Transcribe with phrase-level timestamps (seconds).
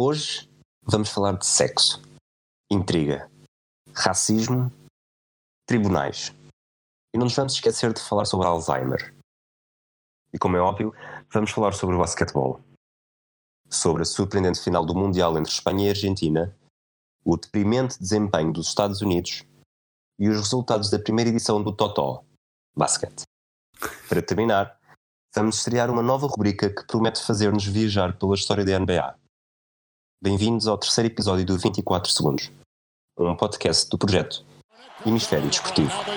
[0.00, 0.48] Hoje
[0.80, 2.00] vamos falar de sexo,
[2.70, 3.28] intriga,
[3.92, 4.72] racismo,
[5.66, 6.32] tribunais.
[7.12, 9.12] E não nos vamos esquecer de falar sobre Alzheimer.
[10.32, 10.94] E como é óbvio,
[11.32, 12.60] vamos falar sobre o basquetebol.
[13.68, 16.56] Sobre a surpreendente final do Mundial entre Espanha e Argentina,
[17.24, 19.44] o deprimente desempenho dos Estados Unidos
[20.16, 22.22] e os resultados da primeira edição do Totó,
[22.76, 23.22] Basket.
[24.08, 24.78] Para terminar,
[25.34, 29.17] vamos estrear uma nova rubrica que promete fazer-nos viajar pela história da NBA.
[30.20, 32.50] Bem-vindos ao terceiro episódio do 24 Segundos,
[33.16, 34.44] um podcast do projeto
[35.06, 35.88] Hemisfério Desportivo.
[35.94, 36.10] Oh!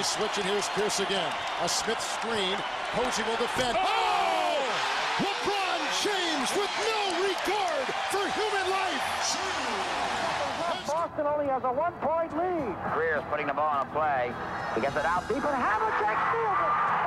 [5.22, 9.06] LeBron James with no regard for human life.
[10.88, 12.76] Boston only has a one-point lead.
[12.95, 14.34] Greer's putting the ball on a play.
[14.73, 17.01] He gets it out deep and Havlicek steals it.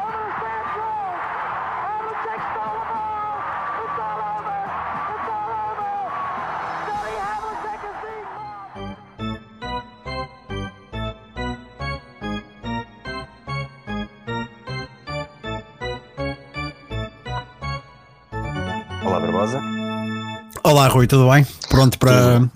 [20.67, 21.47] Olá Rui, tudo bem?
[21.69, 22.51] Pronto para,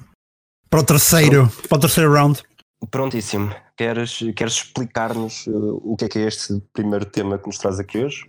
[0.71, 2.43] para o terceiro, para o terceiro round.
[2.91, 3.55] Prontíssimo.
[3.77, 7.79] Queres, queres explicar-nos uh, o que é que é este primeiro tema que nos traz
[7.79, 8.25] aqui hoje?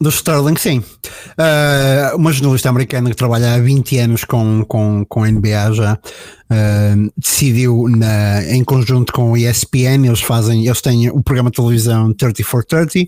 [0.00, 0.78] Do Sterling, sim.
[0.78, 5.92] Uh, uma jornalista americana que trabalha há 20 anos com, com, com a NBA já
[5.94, 11.56] uh, decidiu na, em conjunto com o ESPN, eles fazem, eles têm o programa de
[11.56, 13.00] televisão 30 for 30,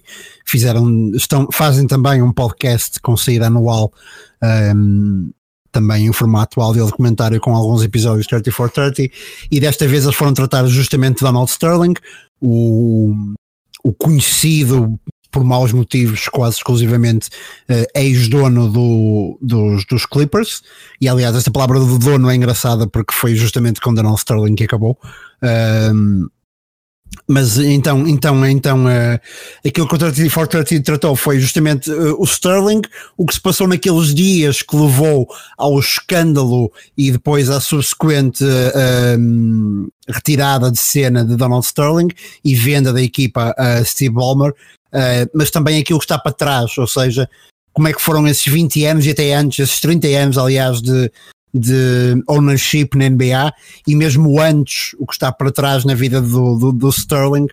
[0.45, 3.91] fizeram, estão, fazem também um podcast com saída anual
[4.77, 5.31] um,
[5.73, 9.11] também em formato áudio documentário com alguns episódios 30 for 30
[9.51, 11.95] e desta vez eles foram tratar justamente Donald Sterling,
[12.41, 13.15] o,
[13.83, 15.01] o conhecido
[15.33, 17.31] por maus motivos, quase exclusivamente
[17.67, 20.63] eh, ex-dono do, dos, dos Clippers,
[21.01, 24.65] e aliás esta palavra do dono é engraçada porque foi justamente com Donald Sterling que
[24.65, 24.99] acabou.
[25.41, 26.27] Ahm,
[27.27, 29.21] mas então, então, então uh,
[29.67, 32.83] aquilo que o 3430 tratou foi justamente uh, o Sterling,
[33.17, 39.19] o que se passou naqueles dias que levou ao escândalo e depois à subsequente uh,
[39.19, 42.09] um, retirada de cena de Donald Sterling
[42.45, 44.53] e venda da equipa a Steve Ballmer,
[45.33, 47.27] mas também aquilo que está para trás, ou seja,
[47.73, 51.11] como é que foram esses 20 anos e até antes, esses 30 anos, aliás, de,
[51.53, 53.53] de ownership na NBA
[53.87, 57.47] e mesmo antes o que está para trás na vida do, do, do Sterling.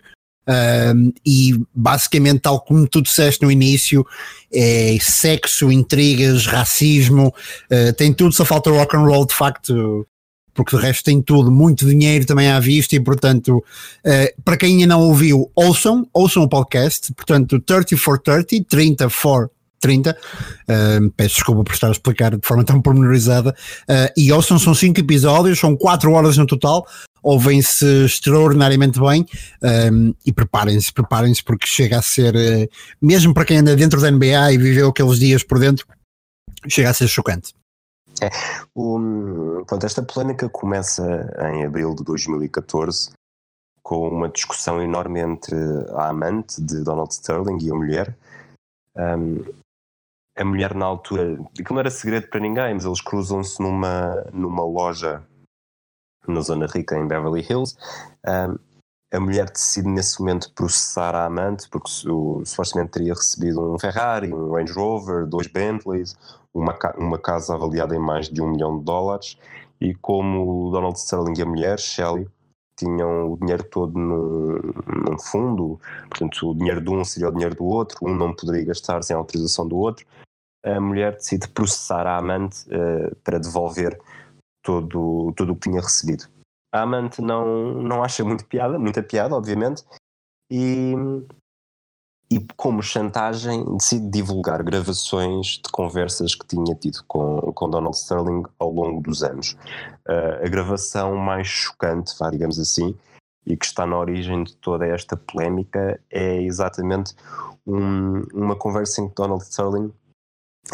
[0.48, 4.04] Um, e basicamente, tal como tu disseste no início,
[4.52, 7.32] é sexo, intrigas, racismo,
[7.70, 10.04] uh, tem tudo, só falta rock and roll de facto,
[10.52, 14.72] porque de resto tem tudo, muito dinheiro também à vista e portanto, uh, para quem
[14.72, 19.50] ainda não ouviu, ouçam, ouçam o podcast, portanto 30 for 30, 30 for
[19.80, 24.58] 30, uh, peço desculpa por estar a explicar de forma tão pormenorizada, uh, e ouçam,
[24.58, 26.86] são 5 episódios, são 4 horas no total,
[27.22, 29.26] ouvem-se extraordinariamente bem
[29.92, 32.68] um, e preparem-se, preparem-se porque chega a ser, uh,
[33.00, 35.86] mesmo para quem anda dentro da NBA e viveu aqueles dias por dentro,
[36.68, 37.54] chega a ser chocante.
[38.74, 41.02] O, pronto, esta polémica começa
[41.54, 43.12] em abril de 2014
[43.82, 45.56] com uma discussão enorme entre
[45.94, 48.16] a amante de Donald Sterling e a mulher.
[48.96, 49.42] Um,
[50.40, 54.64] a mulher na altura, aquilo não era segredo para ninguém, mas eles cruzam-se numa, numa
[54.64, 55.22] loja
[56.26, 57.76] na zona rica em Beverly Hills.
[58.26, 58.58] Um,
[59.12, 64.32] a mulher decide nesse momento processar a amante porque su- supostamente teria recebido um Ferrari,
[64.32, 66.16] um Range Rover, dois Bentleys,
[66.54, 69.36] uma, uma casa avaliada em mais de um milhão de dólares
[69.78, 72.28] e como o Donald Sterling e a mulher, Shelley,
[72.76, 77.64] tinham o dinheiro todo num fundo, portanto o dinheiro de um seria o dinheiro do
[77.64, 80.06] outro, um não poderia gastar sem autorização do outro,
[80.64, 83.98] a mulher decide processar a amante eh, para devolver
[84.62, 86.24] todo, tudo o que tinha recebido.
[86.72, 89.82] A amante não, não acha muito piada, muita piada, obviamente,
[90.50, 90.94] e,
[92.30, 98.44] e como chantagem decide divulgar gravações de conversas que tinha tido com, com Donald Sterling
[98.58, 99.56] ao longo dos anos.
[100.08, 102.96] Uh, a gravação mais chocante, vá, digamos assim,
[103.46, 107.14] e que está na origem de toda esta polémica é exatamente
[107.66, 109.92] um- uma conversa em que Donald Sterling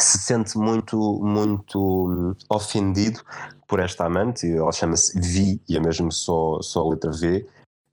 [0.02, 3.20] se sente muito, muito hum, ofendido
[3.66, 7.46] por esta amante, ela chama-se V e é mesmo só, só a letra V,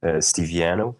[0.03, 0.95] uh, Stiviano,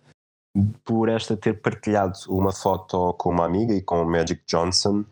[0.84, 5.04] por esta ter partilhado uma foto com uma amiga e com o Magic Johnson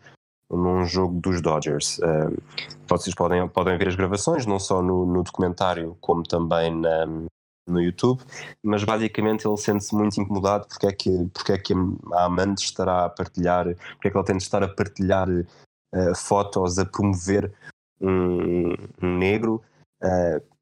[0.50, 1.98] num jogo dos Dodgers.
[1.98, 2.36] Uh,
[2.86, 7.06] vocês podem, podem ver as gravações, não só no, no documentário, como também na,
[7.66, 8.22] no YouTube,
[8.62, 11.72] mas basicamente ele sente-se muito incomodado porque é que, porque é que
[12.12, 15.28] a amante estará a partilhar, porque é que ele tem de estar a partilhar
[15.94, 17.52] uh, fotos, a promover
[18.00, 18.72] um,
[19.02, 19.62] um negro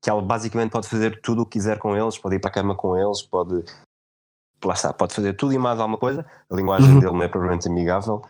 [0.02, 2.52] que ela basicamente pode fazer tudo o que quiser com eles, pode ir para a
[2.54, 3.64] cama com eles, pode.
[4.64, 6.24] Lá está, pode fazer tudo e mais alguma coisa.
[6.50, 7.00] A linguagem Uhum.
[7.00, 8.22] dele não é propriamente amigável,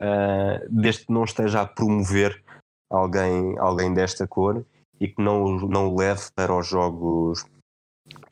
[0.00, 2.42] uh, desde que não esteja a promover
[2.90, 4.64] alguém, alguém desta cor
[5.00, 7.44] e que não, não o leve para os jogos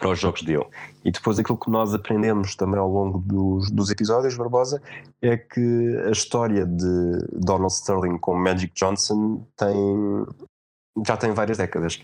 [0.01, 0.65] para os jogos dele.
[1.05, 4.83] E depois aquilo que nós aprendemos também ao longo dos, dos episódios, Barbosa,
[5.21, 10.27] é que a história de Donald Sterling com Magic Johnson tem
[11.07, 12.01] já tem várias décadas.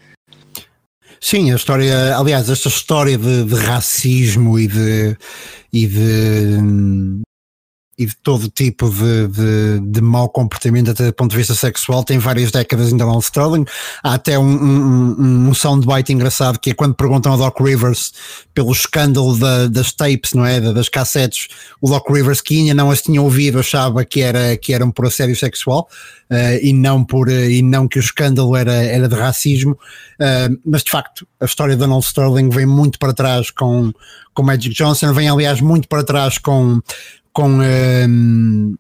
[1.21, 5.17] Sim, a história, aliás, esta história de, de racismo e de,
[5.73, 7.25] e de
[7.99, 12.05] e de todo tipo de, de, de mau comportamento até do ponto de vista sexual
[12.05, 13.65] tem várias décadas em Donald Sterling.
[14.03, 18.13] Há até um, um, um soundbite engraçado que é quando perguntam ao Doc Rivers
[18.53, 21.49] pelo escândalo da, das tapes, não é, Da- das cassetes.
[21.81, 25.07] O Doc Rivers que ainda não as tinha ouvido achava que era, que eram por
[25.07, 25.89] assédio sexual
[26.29, 29.73] eh, e, não por, eh, e não que o escândalo era, era de racismo.
[30.19, 33.93] Uh, mas de facto a história de Donald Sterling vem muito para trás com,
[34.33, 36.81] com Magic Johnson, vem aliás muito para trás com,
[37.37, 38.75] com, um,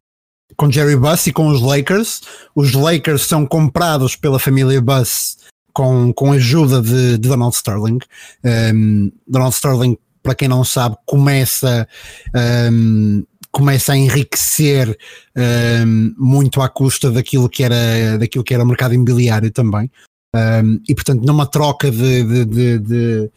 [0.56, 2.22] com Jerry Buss e com os Lakers.
[2.54, 5.36] Os Lakers são comprados pela família Buss
[5.74, 7.98] com, com a ajuda de, de Donald Sterling.
[8.42, 11.86] Um, Donald Sterling, para quem não sabe, começa.
[12.72, 14.98] Um, começa a enriquecer
[15.84, 19.90] um, muito à custa daquilo que era daquilo que era o mercado imobiliário também
[20.34, 23.30] um, e portanto numa troca de, de, de,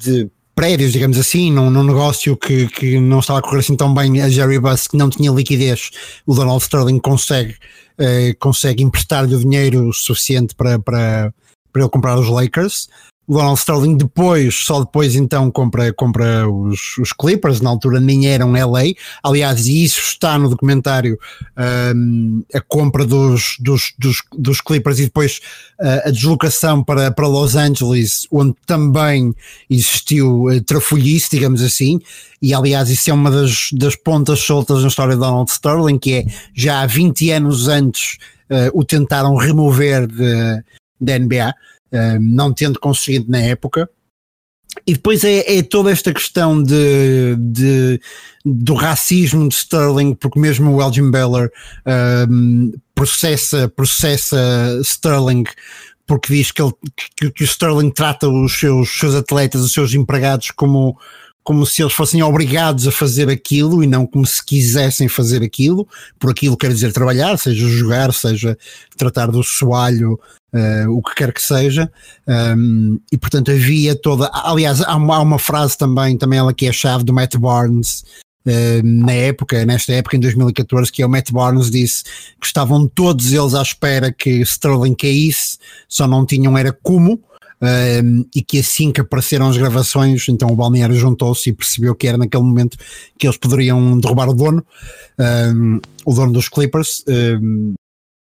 [0.00, 3.76] de, de prédios, digamos assim, num, num negócio que, que não estava a correr assim
[3.76, 5.90] tão bem a Jerry Buss, que não tinha liquidez,
[6.24, 7.56] o Donald Sterling consegue,
[7.98, 11.34] eh, consegue emprestar-lhe o dinheiro suficiente para, para,
[11.72, 12.88] para ele comprar os Lakers.
[13.26, 18.26] O Donald Sterling depois, só depois então compra, compra os, os Clippers, na altura nem
[18.26, 18.92] eram LA,
[19.22, 21.18] aliás, e isso está no documentário,
[21.96, 25.40] um, a compra dos, dos, dos, dos Clippers e depois
[25.80, 29.34] uh, a deslocação para, para Los Angeles, onde também
[29.70, 32.00] existiu uh, trafolhice, digamos assim,
[32.42, 36.12] e aliás isso é uma das, das pontas soltas na história de Donald Sterling, que
[36.12, 36.24] é
[36.54, 38.18] já há 20 anos antes
[38.50, 40.06] uh, o tentaram remover
[41.00, 41.54] da NBA,
[42.20, 43.88] não tendo conseguido na época.
[44.86, 48.00] E depois é, é, toda esta questão de, de,
[48.44, 51.50] do racismo de Sterling, porque mesmo o Elgin Baylor
[52.28, 54.36] um, processa, processa
[54.82, 55.44] Sterling
[56.06, 56.72] porque diz que, ele,
[57.16, 60.98] que, que o Sterling trata os seus, seus atletas, os seus empregados como,
[61.44, 65.86] como se eles fossem obrigados a fazer aquilo e não como se quisessem fazer aquilo,
[66.18, 68.56] por aquilo quer dizer trabalhar, seja jogar, seja
[68.96, 70.18] tratar do soalho,
[70.54, 71.92] uh, o que quer que seja,
[72.56, 76.64] um, e portanto havia toda, aliás, há uma, há uma, frase também, também ela que
[76.64, 78.04] é a chave do Matt Barnes,
[78.46, 82.04] uh, na época, nesta época em 2014, que é o Matt Barnes disse
[82.40, 87.22] que estavam todos eles à espera que Sterling caísse, só não tinham era como,
[87.62, 92.06] um, e que assim que apareceram as gravações, então o Balneário juntou-se e percebeu que
[92.06, 92.76] era naquele momento
[93.18, 94.64] que eles poderiam derrubar o dono,
[95.54, 97.74] um, o dono dos Clippers, um,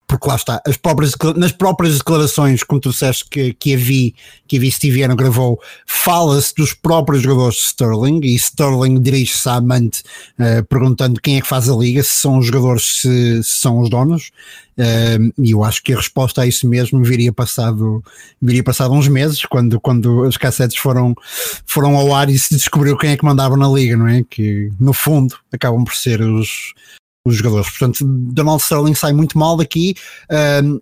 [0.07, 4.15] porque lá está, as próprias, nas próprias declarações, como tu disseste que, que a vi,
[4.47, 9.49] que a vi Steve Aaron gravou, fala-se dos próprios jogadores de Sterling e Sterling dirige-se
[9.49, 10.03] à amante
[10.39, 13.81] uh, perguntando quem é que faz a liga, se são os jogadores, se, se são
[13.81, 14.31] os donos.
[14.79, 18.05] Uh, e eu acho que a resposta a isso mesmo viria passado,
[18.41, 21.15] viria passado uns meses, quando, quando as cassetes foram,
[21.67, 24.23] foram ao ar e se descobriu quem é que mandava na liga, não é?
[24.23, 26.75] Que no fundo acabam por ser os,
[27.27, 27.69] os jogadores.
[27.69, 29.95] Portanto, Donald Sterling sai muito mal daqui.
[30.63, 30.81] Um,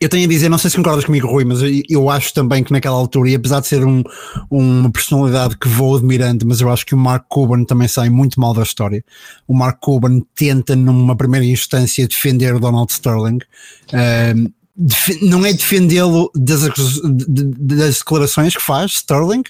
[0.00, 2.72] eu tenho a dizer, não sei se concordas comigo, Rui, mas eu, acho também que
[2.72, 4.02] naquela altura, e apesar de ser um,
[4.50, 8.38] uma personalidade que vou admirando, mas eu acho que o Mark Cuban também sai muito
[8.38, 9.04] mal da história.
[9.46, 13.38] O Mark Cuban tenta, numa primeira instância, defender o Donald Sterling.
[13.92, 14.52] Um,
[15.22, 19.44] não é defendê-lo das, das, declarações que faz Sterling,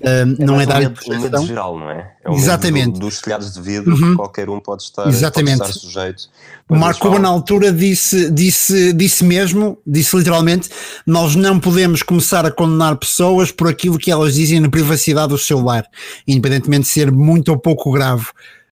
[0.00, 2.12] é não é dar medo geral, não é?
[2.24, 2.92] é um Exatamente.
[2.92, 4.10] Do, dos telhados de vidro uhum.
[4.10, 5.58] que qualquer um pode estar, Exatamente.
[5.58, 6.28] Pode estar sujeito.
[6.68, 10.68] O Marco Cuban na altura disse, disse, disse mesmo, disse literalmente,
[11.04, 15.38] nós não podemos começar a condenar pessoas por aquilo que elas dizem na privacidade do
[15.38, 15.84] celular,
[16.28, 18.26] independentemente de ser muito ou pouco grave.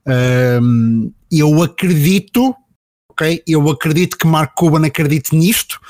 [0.06, 2.54] Um, eu acredito
[3.18, 3.42] ok?
[3.46, 5.80] Eu acredito que Mark Cuban acredite nisto,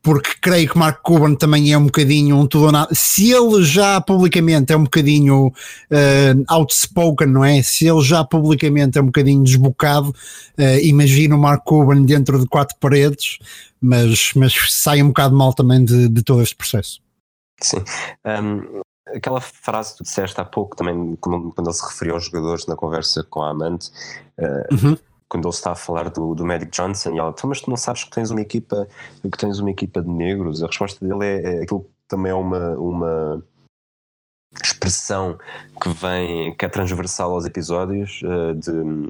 [0.00, 2.94] porque creio que Mark Cuban também é um bocadinho um tudo ou nada.
[2.94, 7.60] Se ele já publicamente é um bocadinho uh, outspoken, não é?
[7.62, 12.46] Se ele já publicamente é um bocadinho desbocado, uh, imagino o Mark Cuban dentro de
[12.46, 13.38] quatro paredes,
[13.80, 17.00] mas, mas sai um bocado mal também de, de todo este processo.
[17.60, 17.82] Sim.
[18.24, 18.82] Um,
[19.14, 22.76] aquela frase que tu disseste há pouco também, quando ele se referiu aos jogadores na
[22.76, 23.90] conversa com a amante.
[24.38, 24.96] Uh, uhum
[25.28, 27.76] quando ele está a falar do, do Magic Johnson e ela, então, mas tu não
[27.76, 28.88] sabes que tens uma equipa
[29.22, 30.62] que tens uma equipa de negros?
[30.62, 33.42] A resposta dele é, é aquilo também é uma, uma
[34.62, 35.38] expressão
[35.82, 39.08] que vem, que é transversal aos episódios, uh, de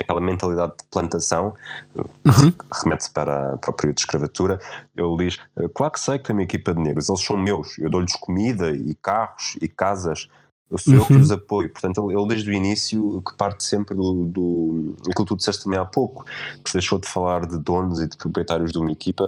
[0.00, 1.54] aquela mentalidade de plantação,
[1.94, 2.52] Uhum.
[2.82, 4.60] remete-se para, para o período de escravatura.
[4.94, 5.40] Ele diz:
[5.74, 8.70] Claro que sei que tenho uma equipa de negros, eles são meus, eu dou-lhes comida
[8.70, 10.28] e carros e casas.
[10.70, 11.20] Eu sou eu que Uhum.
[11.20, 11.70] os apoio.
[11.70, 14.94] Portanto, ele, ele desde o início que parte sempre do, do.
[15.00, 16.24] aquilo que tu disseste também há pouco,
[16.62, 19.26] que se deixou de falar de donos e de proprietários de uma equipa,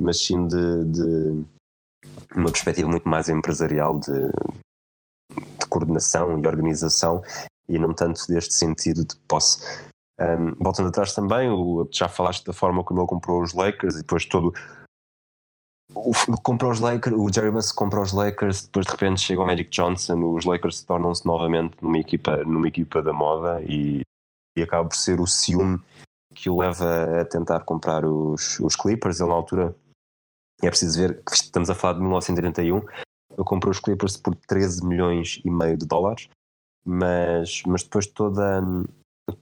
[0.00, 1.44] mas sim de, de
[2.34, 4.28] uma perspectiva muito mais empresarial de,
[5.60, 7.22] de coordenação e organização
[7.68, 9.62] e não tanto deste sentido de posse.
[10.20, 13.98] Um, voltando atrás também, o, já falaste da forma como ele comprou os Lakers e
[13.98, 14.52] depois todo.
[15.94, 19.46] O, comprou os Lakers, o Jerry Buss comprou os Lakers, depois de repente chega o
[19.46, 24.00] Magic Johnson, os Lakers tornam-se novamente numa equipa, numa equipa da moda e,
[24.58, 25.80] e acaba por ser o ciúme
[26.34, 29.20] que o leva a tentar comprar os, os Clippers.
[29.20, 29.74] Ele na altura,
[30.62, 34.84] é preciso ver que estamos a falar de 1981, ele comprou os Clippers por 13
[34.84, 36.28] milhões e meio de dólares,
[36.84, 38.62] mas, mas depois toda,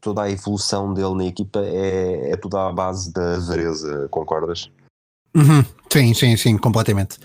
[0.01, 4.71] toda a evolução dele na equipa é, é toda à base da avareza, concordas?
[5.35, 5.65] Uhum.
[5.93, 7.19] Sim, sim, sim, completamente.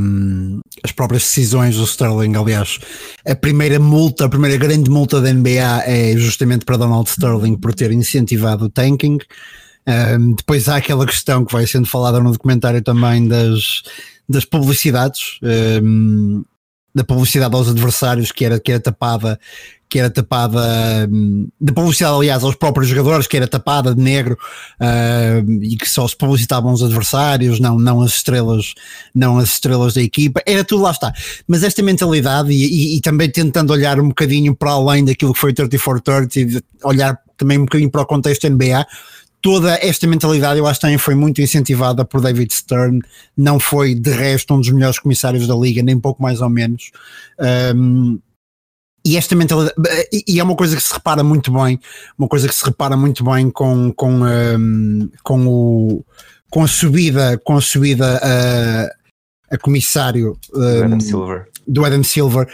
[0.00, 2.80] Um, as próprias decisões do Sterling, aliás,
[3.24, 7.72] a primeira multa, a primeira grande multa da NBA é justamente para Donald Sterling por
[7.72, 9.18] ter incentivado o tanking.
[9.86, 13.82] Um, depois há aquela questão que vai sendo falada no documentário também das,
[14.28, 15.38] das publicidades,
[15.80, 16.44] um,
[16.98, 19.38] da publicidade aos adversários que era, que era tapada
[19.88, 24.36] que era tapada hum, de publicidade, aliás, aos próprios jogadores, que era tapada de negro
[24.80, 28.74] uh, e que só se publicitavam os adversários, não, não as estrelas,
[29.14, 31.12] não as estrelas da equipa, era tudo lá está.
[31.46, 35.40] Mas esta mentalidade, e, e, e também tentando olhar um bocadinho para além daquilo que
[35.40, 38.86] foi 34-30, olhar também um bocadinho para o contexto NBA,
[39.40, 43.00] toda esta mentalidade eu acho que também foi muito incentivada por David Stern,
[43.36, 46.90] não foi de resto um dos melhores comissários da liga, nem pouco mais ou menos.
[47.74, 48.18] Um,
[49.04, 49.74] e esta mentalidade,
[50.26, 51.80] e é uma coisa que se repara muito bem,
[52.18, 56.04] uma coisa que se repara muito bem com, com, um, com, o,
[56.50, 61.48] com a subida, com a subida a, a comissário Do Adam um, Silver.
[61.66, 62.48] do Adam Silver.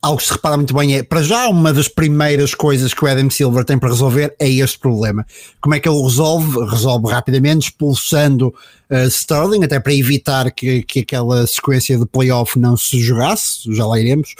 [0.00, 3.08] Algo que se repara muito bem é, para já, uma das primeiras coisas que o
[3.08, 5.26] Adam Silver tem para resolver é este problema.
[5.60, 6.64] Como é que ele resolve?
[6.66, 8.54] Resolve rapidamente, expulsando
[8.90, 13.84] uh, Sterling, até para evitar que, que aquela sequência de playoff não se jogasse, já
[13.84, 14.36] lá iremos.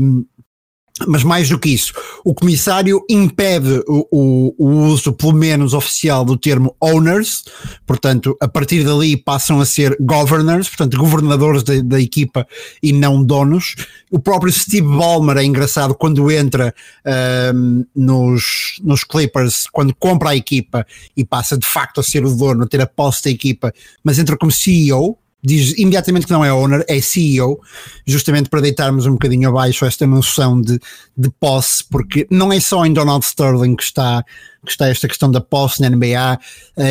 [0.00, 0.26] Um,
[1.08, 1.92] mas mais do que isso,
[2.24, 7.44] o comissário impede o, o, o, uso, pelo menos oficial, do termo owners,
[7.84, 12.46] portanto, a partir dali passam a ser governors, portanto, governadores da, da equipa
[12.80, 13.74] e não donos.
[14.08, 16.72] O próprio Steve Ballmer é engraçado quando entra
[17.52, 20.86] um, nos, nos Clippers, quando compra a equipa
[21.16, 23.72] e passa de facto a ser o dono, a ter a posse da equipa,
[24.04, 27.60] mas entra como CEO, diz imediatamente que não é owner, é CEO,
[28.06, 30.80] justamente para deitarmos um bocadinho abaixo esta noção de,
[31.16, 34.24] de posse, porque não é só em Donald Sterling que está,
[34.64, 36.38] que está esta questão da posse na NBA, a.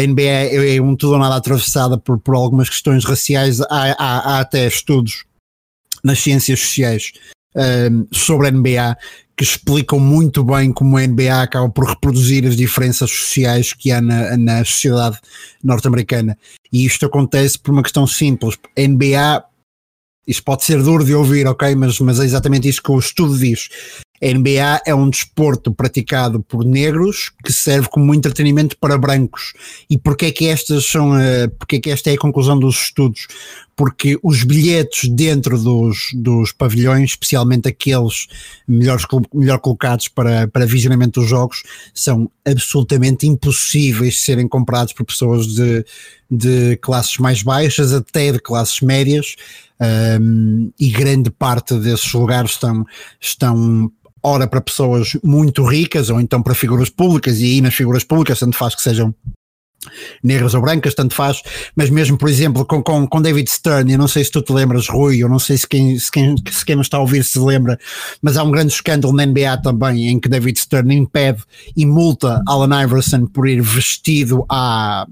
[0.08, 4.40] NBA é um tudo ou nada atravessada por, por algumas questões raciais, há, há, há
[4.40, 5.26] até estudos
[6.04, 7.12] nas ciências sociais
[7.56, 8.98] um, sobre a NBA
[9.36, 14.00] que explicam muito bem como a NBA acaba por reproduzir as diferenças sociais que há
[14.00, 15.18] na, na sociedade
[15.64, 16.38] norte-americana.
[16.72, 18.58] E isto acontece por uma questão simples.
[18.78, 19.44] A NBA,
[20.28, 21.76] isto pode ser duro de ouvir, ok?
[21.76, 23.70] Mas, mas é exatamente isso que o estudo diz.
[24.24, 29.52] A NBA é um desporto praticado por negros que serve como entretenimento para brancos.
[29.90, 32.84] E porquê é que estas são, uh, porque é que esta é a conclusão dos
[32.84, 33.28] estudos?
[33.76, 38.28] Porque os bilhetes dentro dos, dos pavilhões, especialmente aqueles
[38.68, 41.64] melhores, melhor colocados para, para visionamento dos jogos,
[41.94, 45.86] são absolutamente impossíveis de serem comprados por pessoas de,
[46.30, 49.36] de classes mais baixas, até de classes médias,
[50.22, 52.86] um, e grande parte desses lugares estão,
[53.20, 58.04] estão ora para pessoas muito ricas ou então para figuras públicas e aí nas figuras
[58.04, 59.14] públicas tanto faz que sejam
[60.24, 61.42] negras ou brancas, tanto faz,
[61.76, 64.52] mas mesmo por exemplo com, com, com David Stern, eu não sei se tu te
[64.52, 67.40] lembras Rui, eu não sei se quem, se quem, se quem está a ouvir se
[67.40, 67.80] lembra,
[68.22, 71.44] mas há um grande escândalo na NBA também em que David Stern impede
[71.76, 75.08] e multa Alan Iverson por ir vestido a,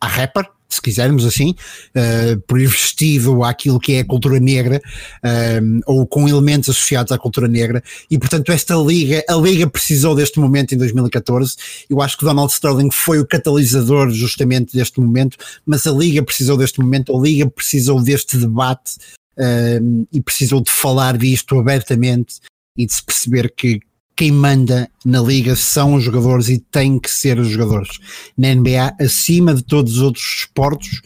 [0.00, 1.54] a rapper, se quisermos assim,
[1.96, 4.80] uh, ir vestido àquilo que é a cultura negra,
[5.62, 10.14] um, ou com elementos associados à cultura negra, e portanto esta liga, a liga precisou
[10.14, 11.56] deste momento em 2014,
[11.88, 15.36] eu acho que Donald Sterling foi o catalisador justamente deste momento,
[15.66, 18.96] mas a liga precisou deste momento, a liga precisou deste debate,
[19.38, 22.36] um, e precisou de falar disto abertamente,
[22.76, 23.80] e de se perceber que
[24.20, 27.98] quem manda na liga são os jogadores e tem que ser os jogadores.
[28.36, 31.00] Na NBA, acima de todos os outros esportes,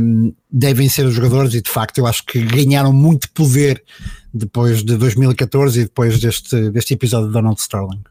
[0.00, 3.82] um, devem ser os jogadores e de facto eu acho que ganharam muito poder
[4.32, 8.04] depois de 2014 e depois deste, deste episódio de Donald Sterling.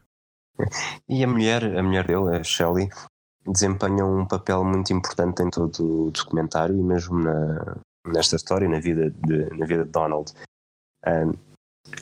[1.08, 2.90] E a mulher, a mulher dele, a Shelley,
[3.46, 8.78] desempenha um papel muito importante em todo o documentário e mesmo na, nesta história, na
[8.78, 10.30] vida de, na vida de Donald.
[11.06, 11.47] Um,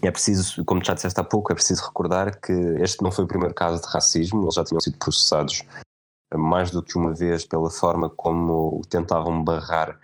[0.02, 3.28] é preciso, como já disseste há pouco, é preciso recordar que este não foi o
[3.28, 5.62] primeiro caso de racismo, eles já tinham sido processados
[6.34, 9.98] mais do que uma vez pela forma como tentavam barrar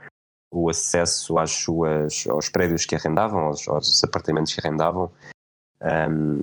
[0.50, 5.10] o acesso às suas, aos prédios que arrendavam, aos, aos apartamentos que arrendavam.
[5.80, 6.42] Um,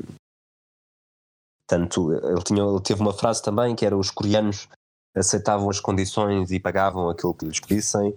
[1.65, 4.67] tanto, ele, tinha, ele teve uma frase também que era os coreanos
[5.15, 8.15] aceitavam as condições e pagavam aquilo que lhes pedissem,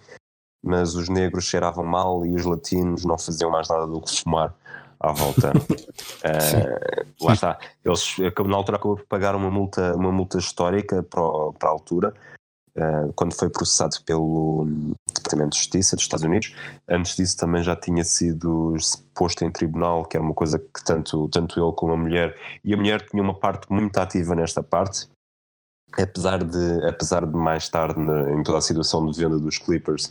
[0.62, 4.54] mas os negros cheiravam mal e os latinos não faziam mais nada do que fumar
[5.02, 5.52] à volta.
[5.58, 7.58] uh, lá está.
[7.84, 11.22] Eles, na altura, acabou por pagar uma multa, uma multa histórica para,
[11.58, 12.14] para a altura,
[12.76, 14.66] uh, quando foi processado pelo
[15.14, 16.54] Departamento de Justiça dos Estados Unidos.
[16.88, 18.76] Antes disso, também já tinha sido
[19.14, 22.36] posto em tribunal, que era uma coisa que tanto, tanto ele como a mulher.
[22.64, 25.08] E a mulher tinha uma parte muito ativa nesta parte.
[25.98, 30.10] Apesar de, apesar de mais tarde, na, em toda a situação de venda dos Clippers,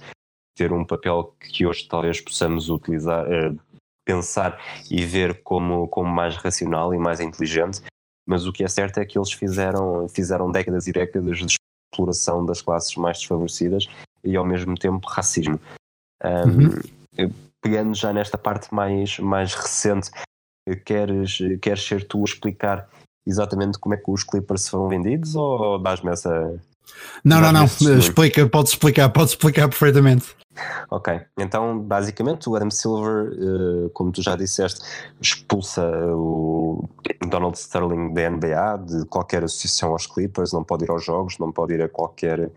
[0.55, 3.57] ter um papel que hoje talvez possamos utilizar, uh,
[4.05, 7.81] pensar e ver como, como mais racional e mais inteligente,
[8.27, 11.55] mas o que é certo é que eles fizeram, fizeram décadas e décadas de
[11.93, 13.87] exploração das classes mais desfavorecidas
[14.23, 15.59] e ao mesmo tempo racismo.
[16.23, 17.31] Um, uhum.
[17.61, 20.09] Pegando já nesta parte mais, mais recente,
[20.85, 22.89] queres, queres ser tu a explicar
[23.25, 26.59] exatamente como é que os Clippers foram vendidos ou dás-me essa.
[27.23, 30.35] Não, não, não, explica, pode explicar, pode explicar perfeitamente.
[30.89, 34.81] Ok, então basicamente o Adam Silver, uh, como tu já disseste,
[35.21, 35.81] expulsa
[36.13, 36.89] o
[37.29, 41.51] Donald Sterling da NBA, de qualquer associação aos Clippers, não pode ir aos jogos, não
[41.51, 42.51] pode ir a qualquer,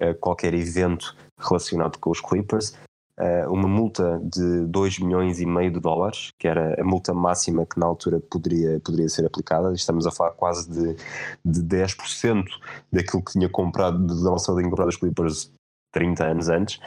[0.00, 2.74] a qualquer evento relacionado com os Clippers.
[3.18, 7.64] Uh, uma multa de 2 milhões e meio de dólares, que era a multa máxima
[7.64, 9.72] que na altura poderia, poderia ser aplicada.
[9.72, 10.96] Estamos a falar quase de,
[11.44, 12.44] de 10%
[12.92, 15.52] daquilo que tinha comprado de Donald Sterling comprado os Clippers
[15.92, 16.80] 30 anos antes.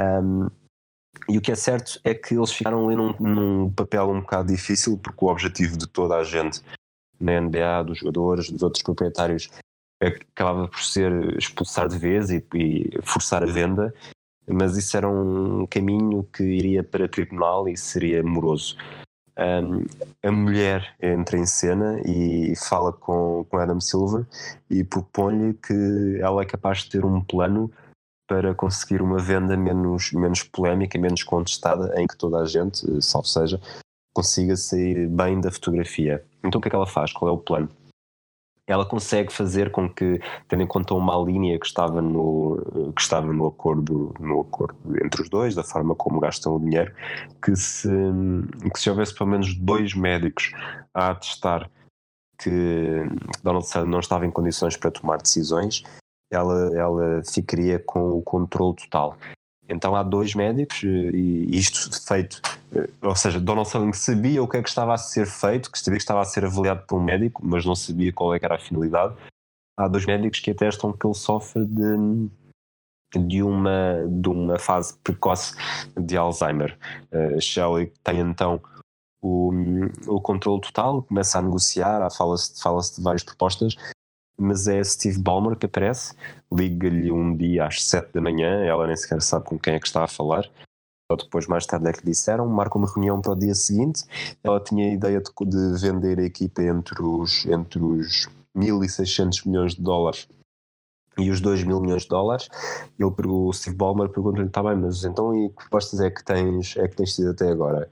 [0.00, 0.48] Um,
[1.28, 4.48] e o que é certo é que eles ficaram ali num, num, papel um bocado
[4.48, 6.60] difícil, porque o objetivo de toda a gente
[7.20, 9.48] na NBA, dos jogadores, dos outros proprietários,
[10.00, 13.92] acabava por ser expulsar de vez e, e forçar a venda,
[14.48, 18.76] mas isso era um caminho que iria para tribunal e seria moroso.
[19.38, 19.84] Um,
[20.20, 24.26] a mulher entra em cena e fala com, com Adam Silver
[24.68, 27.70] e propõe-lhe que ela é capaz de ter um plano
[28.26, 33.28] para conseguir uma venda menos, menos polémica, menos contestada, em que toda a gente, salvo
[33.28, 33.60] seja,
[34.12, 36.24] consiga sair bem da fotografia.
[36.44, 37.12] Então o que é que ela faz?
[37.12, 37.68] Qual é o plano?
[38.68, 43.32] Ela consegue fazer com que, tendo em conta uma linha que estava no, que estava
[43.32, 46.94] no, acordo, no acordo entre os dois, da forma como gastam o dinheiro,
[47.42, 47.88] que se,
[48.72, 50.52] que se houvesse pelo menos dois médicos
[50.94, 51.70] a atestar
[52.38, 53.02] que
[53.42, 55.82] Donald Trump não estava em condições para tomar decisões,
[56.30, 59.16] ela, ela ficaria com o controle total.
[59.68, 62.40] Então há dois médicos e isto feito,
[63.02, 65.98] ou seja, Donald Sterling sabia o que é que estava a ser feito, que sabia
[65.98, 68.58] que estava a ser avaliado por um médico, mas não sabia qual é era a
[68.58, 69.14] finalidade.
[69.76, 72.28] Há dois médicos que atestam que ele sofre de,
[73.16, 75.54] de, uma, de uma fase precoce
[75.96, 76.76] de Alzheimer.
[77.12, 78.60] Uh, Shelley tem então
[79.22, 79.52] o,
[80.06, 83.76] o controle total, começa a negociar, fala-se fala de várias propostas,
[84.38, 86.14] mas é Steve Ballmer que aparece,
[86.52, 89.86] liga-lhe um dia às 7 da manhã, ela nem sequer sabe com quem é que
[89.86, 90.48] está a falar.
[91.10, 94.04] Só depois, mais tarde, é que lhe disseram, marca uma reunião para o dia seguinte.
[94.44, 99.74] Ela tinha a ideia de, de vender a equipa entre os, entre os 1.600 milhões
[99.74, 100.28] de dólares
[101.18, 102.48] e os 2 mil milhões de dólares.
[102.98, 106.76] Ele, o Steve Ballmer pergunta-lhe: está bem, mas então e que propostas é que tens,
[106.76, 107.88] é que tens tido até agora?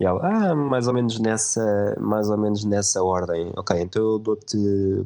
[0.00, 3.52] E ela, ah, mais ou menos nessa, mais ou menos nessa ordem.
[3.56, 4.56] Ok, então eu dou-te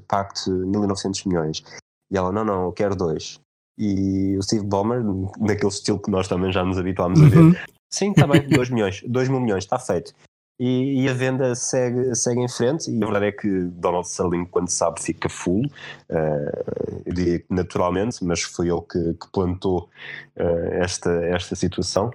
[0.09, 1.63] pacto 1900 milhões.
[2.11, 3.39] E ela, não, não, eu quero dois.
[3.79, 5.03] E o Steve Ballmer,
[5.39, 7.55] naquele estilo que nós também já nos habituámos a ver, uhum.
[7.93, 10.13] sim, está bem, 2 milhões, 2 mil milhões, está feito.
[10.61, 14.45] E, e, a venda segue, segue em frente, e a verdade é que Donald Sterling,
[14.47, 15.65] quando sabe, fica full,
[16.11, 19.89] uh, eu diria naturalmente, mas foi ele que, que plantou
[20.37, 22.11] uh, esta, esta situação.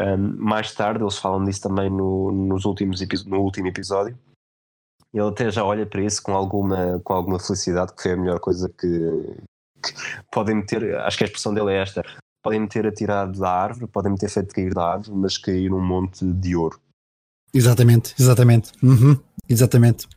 [0.00, 4.18] Um, mais tarde, eles falam disso também no, nos últimos no último episódio.
[5.12, 8.40] Ele até já olha para isso com alguma, com alguma felicidade, que foi a melhor
[8.40, 8.88] coisa que,
[9.82, 9.92] que
[10.32, 10.96] podem ter.
[11.00, 12.02] Acho que a expressão dele é esta:
[12.42, 16.24] podem-me ter atirado da árvore, podem-me ter feito cair da árvore, mas cair num monte
[16.24, 16.80] de ouro.
[17.52, 18.72] Exatamente, exatamente.
[18.82, 20.08] Uhum, exatamente.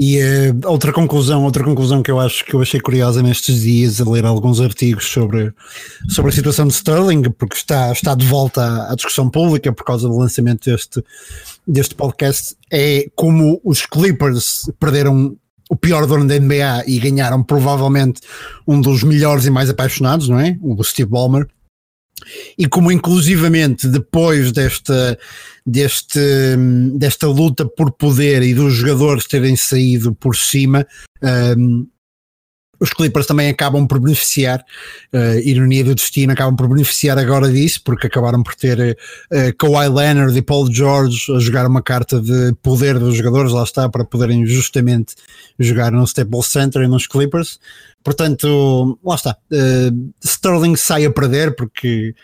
[0.00, 4.00] E uh, outra conclusão, outra conclusão que eu acho que eu achei curiosa nestes dias
[4.00, 5.52] a ler alguns artigos sobre,
[6.08, 9.84] sobre a situação de Sterling, porque está, está de volta à, à discussão pública por
[9.84, 11.02] causa do lançamento deste,
[11.66, 15.36] deste podcast, é como os Clippers perderam
[15.68, 18.20] o pior dono da NBA e ganharam provavelmente
[18.68, 20.56] um dos melhores e mais apaixonados, não é?
[20.62, 21.48] O Steve Ballmer
[22.56, 25.18] e como inclusivamente depois desta,
[25.64, 26.20] deste,
[26.94, 30.86] desta luta por poder e dos jogadores terem saído por cima,
[31.56, 31.86] um,
[32.80, 34.64] os Clippers também acabam por beneficiar,
[35.12, 38.96] uh, ironia do destino, acabam por beneficiar agora disso, porque acabaram por ter
[39.32, 43.62] uh, Kawhi Leonard e Paul George a jogar uma carta de poder dos jogadores, lá
[43.62, 45.14] está, para poderem justamente
[45.58, 47.58] jogar no Staples Center e nos Clippers.
[48.04, 49.36] Portanto, lá está.
[49.50, 52.14] Uh, Sterling sai a perder porque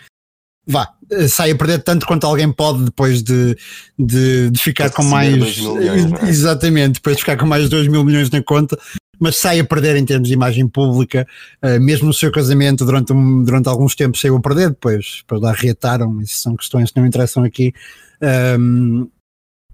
[0.66, 0.88] vá,
[1.28, 3.56] sai a perder tanto quanto alguém pode depois de,
[3.98, 5.58] de, de ficar com mais.
[5.58, 6.28] Milhões, é?
[6.28, 8.78] exatamente, depois de ficar com mais de 2 mil milhões na conta,
[9.18, 11.27] mas sai a perder em termos de imagem pública.
[11.62, 15.40] Uh, mesmo o seu casamento durante, um, durante alguns tempos saiu a perder, depois, depois
[15.40, 16.20] lá reataram.
[16.20, 17.72] Isso são questões que não interessam aqui.
[18.59, 19.09] Um,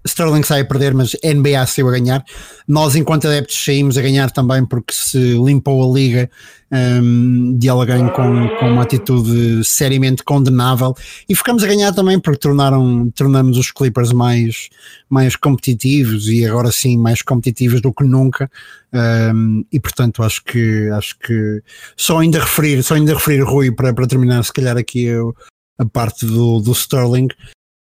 [0.05, 2.23] Sterling sai a perder, mas NBA saiu a ganhar.
[2.67, 6.29] Nós, enquanto adeptos, saímos a ganhar também porque se limpou a liga
[6.71, 10.95] um, de alguém com, com uma atitude seriamente condenável
[11.27, 14.69] e ficamos a ganhar também porque tornaram, tornamos os Clippers mais,
[15.09, 18.49] mais competitivos e agora sim mais competitivos do que nunca.
[18.93, 21.61] Um, e portanto acho que acho que
[21.95, 25.33] só ainda referir, só ainda referir Rui para, para terminar, se calhar aqui eu,
[25.77, 27.29] a parte do, do Sterling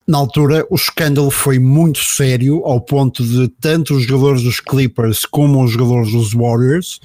[0.07, 5.25] na altura o escândalo foi muito sério ao ponto de tanto os jogadores dos Clippers
[5.25, 6.99] como os jogadores dos Warriors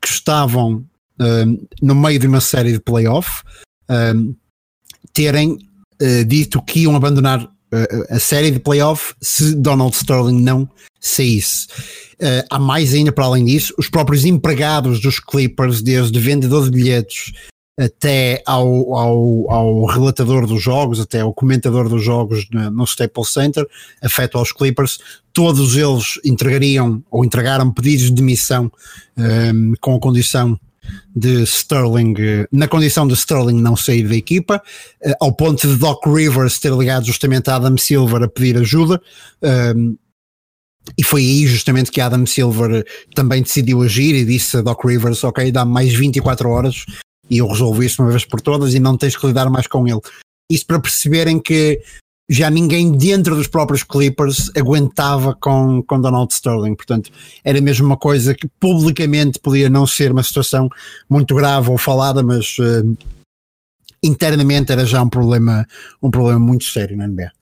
[0.00, 0.84] que estavam
[1.18, 3.42] um, no meio de uma série de playoff
[3.88, 4.34] um,
[5.12, 5.58] terem
[6.00, 10.68] uh, dito que iam abandonar uh, a série de playoff se Donald Sterling não
[11.00, 11.66] saísse.
[12.14, 16.70] Uh, há mais ainda para além disso, os próprios empregados dos Clippers, desde vendedor de
[16.70, 17.32] bilhetes
[17.78, 23.32] até ao, ao, ao, relatador dos jogos, até ao comentador dos jogos no, no Staples
[23.32, 23.66] Center,
[24.02, 24.98] afeto aos Clippers,
[25.32, 28.70] todos eles entregariam ou entregaram pedidos de demissão
[29.16, 30.58] um, com a condição
[31.14, 32.14] de Sterling,
[32.50, 34.62] na condição de Sterling não sair da equipa,
[35.04, 39.00] uh, ao ponto de Doc Rivers ter ligado justamente a Adam Silver a pedir ajuda.
[39.42, 39.96] Um,
[40.98, 45.22] e foi aí justamente que Adam Silver também decidiu agir e disse a Doc Rivers:
[45.22, 46.84] Ok, dá mais 24 horas
[47.30, 49.86] e eu resolvo isso uma vez por todas e não tens que lidar mais com
[49.86, 50.00] ele.
[50.50, 51.80] Isso para perceberem que
[52.28, 57.10] já ninguém dentro dos próprios Clippers aguentava com, com Donald Sterling, portanto
[57.44, 60.68] era mesmo uma coisa que publicamente podia não ser uma situação
[61.08, 62.96] muito grave ou falada, mas uh,
[64.02, 65.66] internamente era já um problema,
[66.02, 67.32] um problema muito sério na NBA.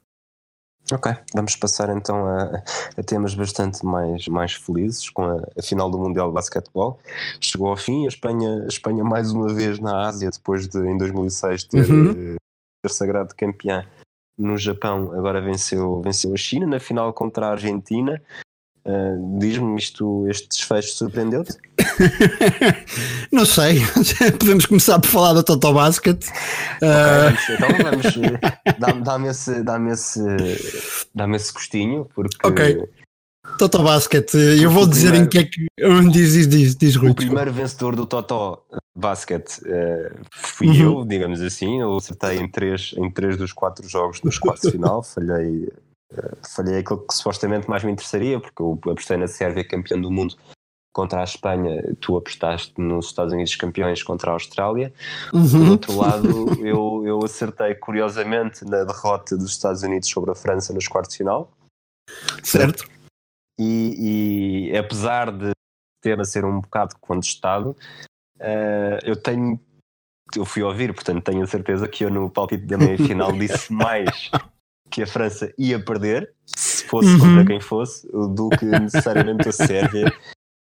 [0.93, 2.63] Ok, vamos passar então a,
[2.97, 6.99] a, temas bastante mais, mais felizes com a, a, final do Mundial de Basquetebol.
[7.41, 10.99] Chegou ao fim, a Espanha, a Espanha mais uma vez na Ásia, depois de em
[10.99, 12.37] 2006 ter, uhum.
[12.83, 13.87] ter sagrado campeã
[14.37, 18.21] no Japão, agora venceu, venceu a China na final contra a Argentina.
[18.85, 21.53] Uh, Diz-me isto, este desfecho surpreendeu-te?
[23.31, 23.81] não sei,
[24.41, 26.25] podemos começar por falar da Toto Basket.
[26.77, 27.55] Okay, uh...
[27.55, 28.39] Então vamos,
[28.79, 30.21] dá-me dá esse, dá esse,
[31.15, 32.47] dá esse gostinho, porque.
[32.47, 32.89] Ok.
[33.59, 36.11] Toto Basket, eu vou dizer primeiro, em que é que.
[36.11, 38.63] Diz, diz, diz, diz O primeiro vencedor do Toto
[38.95, 41.01] Basket uh, fui uhum.
[41.01, 41.81] eu, digamos assim.
[41.81, 45.69] Eu acertei em três, em três dos quatro jogos dos quartos de final, falhei
[46.55, 50.37] falhei aquilo que supostamente mais me interessaria, porque eu apostei na Sérvia campeã do mundo
[50.93, 54.93] contra a Espanha, tu apostaste nos Estados Unidos campeões contra a Austrália.
[55.33, 55.51] Uhum.
[55.51, 60.73] Por outro lado, eu, eu acertei curiosamente na derrota dos Estados Unidos sobre a França
[60.73, 61.51] nos quartos de final.
[62.43, 62.89] Certo.
[63.59, 65.53] E, e apesar de
[66.03, 67.77] ter a ser um bocado contestado,
[68.39, 69.61] uh, eu tenho.
[70.35, 73.73] Eu fui ouvir, portanto tenho a certeza que eu no palpite da meia final disse
[73.73, 74.31] mais
[74.91, 77.19] que a França ia perder, se fosse uhum.
[77.19, 80.13] contra quem fosse, do que necessariamente a Sérvia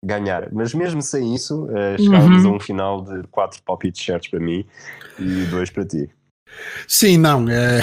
[0.04, 0.50] ganhar.
[0.52, 2.54] Mas mesmo sem isso, uh, chegávamos uhum.
[2.54, 4.66] a um final de quatro palpites certos para mim
[5.20, 6.10] e dois para ti.
[6.88, 7.50] Sim, não.
[7.50, 7.82] É...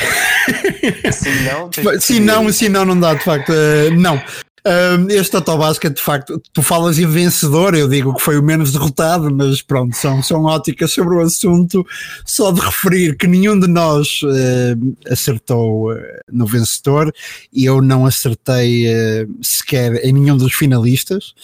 [1.11, 1.70] Sim, não.
[2.00, 3.50] Sim, não, sim, não, não dá, de facto.
[3.50, 4.20] Uh, não.
[4.66, 8.73] Um, este Totobasket, de facto, tu falas em vencedor, eu digo que foi o menos
[8.73, 11.87] derrotado, mas pronto, são, são óticas sobre o assunto.
[12.25, 15.96] Só de referir que nenhum de nós uh, acertou uh,
[16.31, 17.12] no vencedor
[17.53, 21.35] e eu não acertei uh, sequer em nenhum dos finalistas.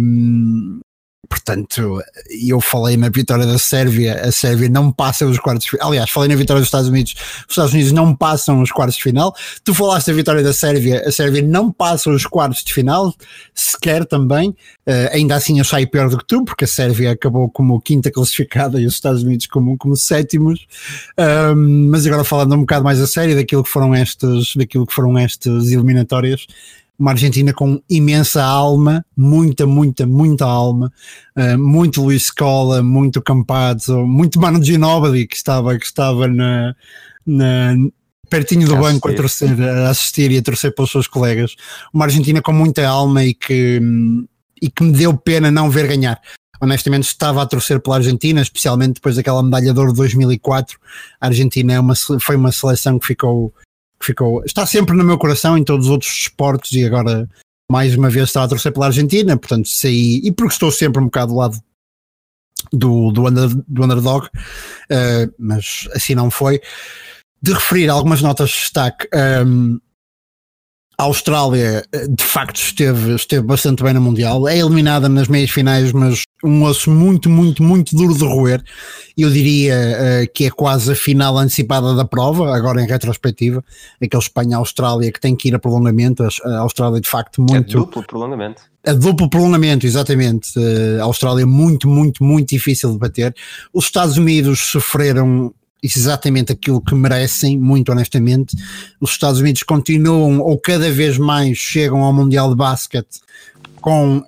[0.00, 0.80] Um,
[1.30, 5.88] portanto, eu falei na vitória da Sérvia, a Sérvia não passa os quartos de final.
[5.88, 7.14] Aliás, falei na vitória dos Estados Unidos,
[7.46, 9.34] os Estados Unidos não passam os quartos de final.
[9.62, 13.14] Tu falaste da vitória da Sérvia, a Sérvia não passa os quartos de final,
[13.54, 14.50] sequer também.
[14.50, 18.10] Uh, ainda assim, eu saio pior do que tu, porque a Sérvia acabou como quinta
[18.10, 20.66] classificada e os Estados Unidos como, como sétimos.
[21.88, 25.16] Mas agora falando um bocado mais a sério daquilo que foram estas, daquilo que foram
[25.16, 26.46] estas eliminatórias
[27.00, 30.92] uma Argentina com imensa alma, muita, muita, muita alma,
[31.34, 36.76] uh, muito Luís Scola, muito Campazzo, muito Mano Ginóbili que estava, que estava na,
[37.26, 37.74] na
[38.28, 41.56] pertinho do banco a, torcer, a assistir e a torcer pelos seus colegas.
[41.92, 43.80] Uma Argentina com muita alma e que,
[44.60, 46.20] e que me deu pena não ver ganhar.
[46.60, 50.78] Honestamente, estava a torcer pela Argentina, especialmente depois daquela medalha de ouro de 2004.
[51.18, 53.54] A Argentina é uma, foi uma seleção que ficou
[54.00, 57.28] que ficou, está sempre no meu coração em todos os outros esportes e agora
[57.70, 61.04] mais uma vez está a torcer pela Argentina, portanto saí, e porque estou sempre um
[61.04, 61.62] bocado do lado
[62.72, 66.60] do, do, under, do underdog, uh, mas assim não foi.
[67.40, 69.80] De referir algumas notas de destaque, um, ehm,
[71.00, 75.50] a Austrália eh, de facto esteve, esteve bastante bem no Mundial, é eliminada nas meias
[75.50, 78.62] finais, mas um osso muito, muito, muito duro de roer.
[79.16, 83.64] Eu diria uh, que é quase a final antecipada da prova, agora em retrospectiva,
[84.02, 86.22] aquele Espanha-Austrália que tem que ir a prolongamento.
[86.22, 87.78] A Austrália de facto muito.
[87.78, 88.62] É duplo prolongamento.
[88.86, 90.50] A duplo prolongamento, exatamente.
[90.58, 93.34] Uh, a Austrália muito, muito, muito difícil de bater.
[93.72, 98.56] Os Estados Unidos sofreram exatamente aquilo que merecem, muito honestamente.
[99.00, 103.20] Os Estados Unidos continuam, ou cada vez mais chegam ao Mundial de Basquete
[103.80, 104.22] com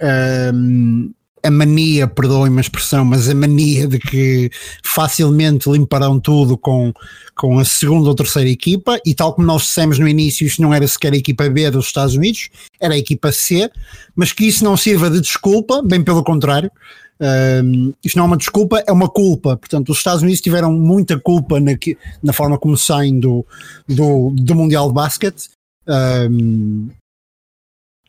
[0.54, 1.12] um,
[1.44, 4.50] a mania, perdoem-me a expressão, mas a mania de que
[4.84, 6.92] facilmente limparão tudo com,
[7.34, 10.72] com a segunda ou terceira equipa, e tal como nós dissemos no início, isto não
[10.72, 12.48] era sequer a equipa B dos Estados Unidos,
[12.80, 13.68] era a equipa C,
[14.14, 16.70] mas que isso não sirva de desculpa, bem pelo contrário,
[17.22, 19.56] um, isto não é uma desculpa, é uma culpa.
[19.56, 21.72] Portanto, os Estados Unidos tiveram muita culpa na,
[22.22, 23.46] na forma como saem do,
[23.88, 25.50] do, do Mundial de Basquete.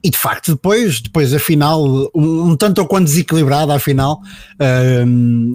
[0.05, 1.81] E de facto, depois, depois a final,
[2.13, 4.19] um, um tanto ou quanto desequilibrada a final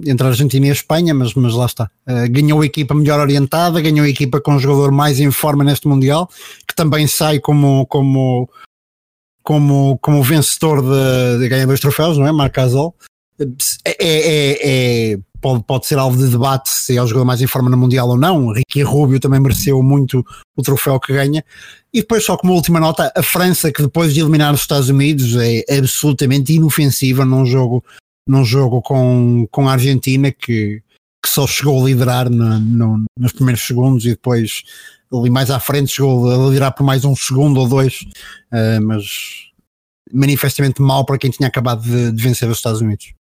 [0.07, 1.89] entre a Argentina e a Espanha, mas, mas lá está.
[2.07, 5.63] Uh, ganhou a equipa melhor orientada, ganhou a equipa com um jogador mais em forma
[5.63, 6.27] neste Mundial,
[6.67, 8.49] que também sai como, como,
[9.43, 12.31] como, como vencedor de, de ganhar dois troféus, não é?
[12.31, 12.95] Marc Gasol.
[13.85, 17.47] É, é, é, pode, pode ser alvo de debate se é o jogador mais em
[17.47, 18.51] forma no Mundial ou não.
[18.51, 20.25] Ricky Rubio também mereceu muito
[20.55, 21.43] o troféu que ganha.
[21.93, 25.35] E depois, só como última nota, a França, que depois de eliminar os Estados Unidos,
[25.37, 27.83] é absolutamente inofensiva num jogo,
[28.27, 30.81] num jogo com, com a Argentina, que,
[31.23, 34.63] que só chegou a liderar no, no, nos primeiros segundos e depois
[35.11, 38.01] ali mais à frente chegou a liderar por mais um segundo ou dois,
[38.53, 39.49] uh, mas
[40.13, 43.13] manifestamente mal para quem tinha acabado de, de vencer os Estados Unidos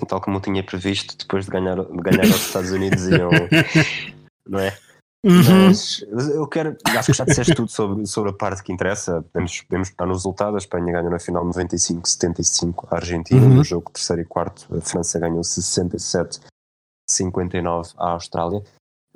[0.00, 3.30] tal como eu tinha previsto, depois de ganhar, de ganhar aos Estados Unidos, iam,
[4.48, 4.76] não é?
[5.24, 5.68] Uhum.
[5.68, 6.04] Mas
[6.34, 9.22] eu quero, acho que já disseste tudo sobre, sobre a parte que interessa.
[9.32, 10.54] Podemos, podemos pegar no resultado.
[10.54, 13.40] A Espanha ganhou na final 95-75 a Argentina.
[13.40, 13.54] Uhum.
[13.54, 18.62] No jogo terceiro e quarto, a França ganhou 67-59 à Austrália.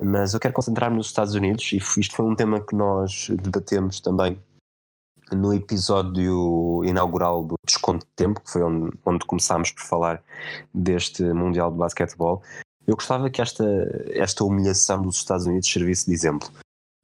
[0.01, 3.99] Mas eu quero concentrar-me nos Estados Unidos, e isto foi um tema que nós debatemos
[3.99, 4.39] também
[5.31, 10.23] no episódio inaugural do Desconto de Tempo, que foi onde, onde começámos por falar
[10.73, 12.41] deste Mundial de Basquetebol,
[12.87, 13.63] eu gostava que esta,
[14.11, 16.49] esta humilhação dos Estados Unidos servisse de exemplo.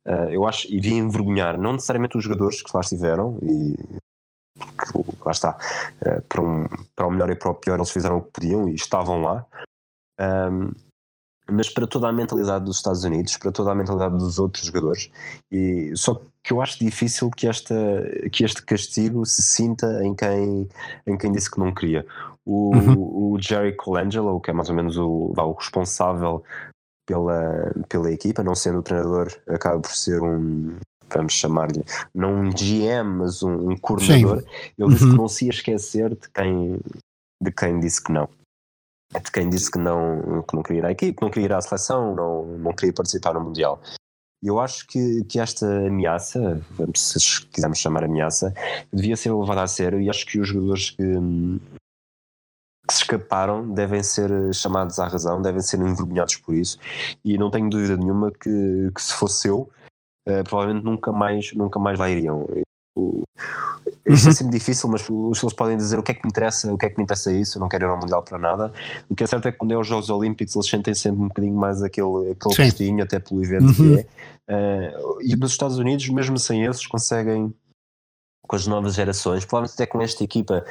[0.08, 3.76] Uh, eu acho iria envergonhar não necessariamente os jogadores que lá estiveram, e
[5.24, 5.58] lá está,
[6.02, 8.70] uh, para, um, para o melhor e para o pior, eles fizeram o que podiam
[8.70, 9.46] e estavam lá.
[10.20, 10.72] Um,
[11.50, 15.12] mas para toda a mentalidade dos Estados Unidos, para toda a mentalidade dos outros jogadores.
[15.52, 17.76] E só que eu acho difícil que, esta,
[18.32, 20.68] que este castigo se sinta em quem,
[21.06, 22.06] em quem disse que não queria.
[22.46, 23.34] O, uhum.
[23.34, 26.44] o Jerry Colangelo, que é mais ou menos o, o responsável
[27.08, 30.78] pela, pela equipa, não sendo o treinador, acaba por ser um,
[31.10, 34.42] vamos chamar-lhe, não um GM, mas um, um coordenador.
[34.42, 34.48] Sim.
[34.78, 35.12] Ele disse uhum.
[35.12, 36.80] que não se ia esquecer de quem,
[37.42, 38.28] de quem disse que não
[39.20, 41.62] de quem disse que não, que não queria ir à equipe, não queria ir à
[41.62, 43.82] seleção, não, não queria participar no Mundial.
[44.44, 46.62] Eu acho que, que esta ameaça,
[46.96, 48.54] se quisermos chamar ameaça,
[48.94, 51.04] devia ser levada a sério e acho que os jogadores que,
[52.88, 56.78] que se escaparam devem ser chamados à razão, devem ser envergonhados por isso
[57.24, 59.70] e não tenho dúvida nenhuma que, que se fosse eu,
[60.30, 62.46] uh, provavelmente nunca mais, nunca mais lá iriam.
[64.08, 64.36] Isto é uhum.
[64.36, 66.86] sempre difícil, mas os eles podem dizer o que é que me interessa, o que
[66.86, 68.72] é que me interessa isso, eu não quero ir ao Mundial para nada.
[69.10, 71.28] O que é certo é que quando é os Jogos Olímpicos eles sentem sempre um
[71.28, 73.74] bocadinho mais aquele, aquele gostinho, até pelo evento uhum.
[73.74, 74.08] que é.
[74.48, 77.54] Uh, e nos Estados Unidos, mesmo sem esses, conseguem,
[78.48, 80.64] com as novas gerações, provavelmente até com esta equipa,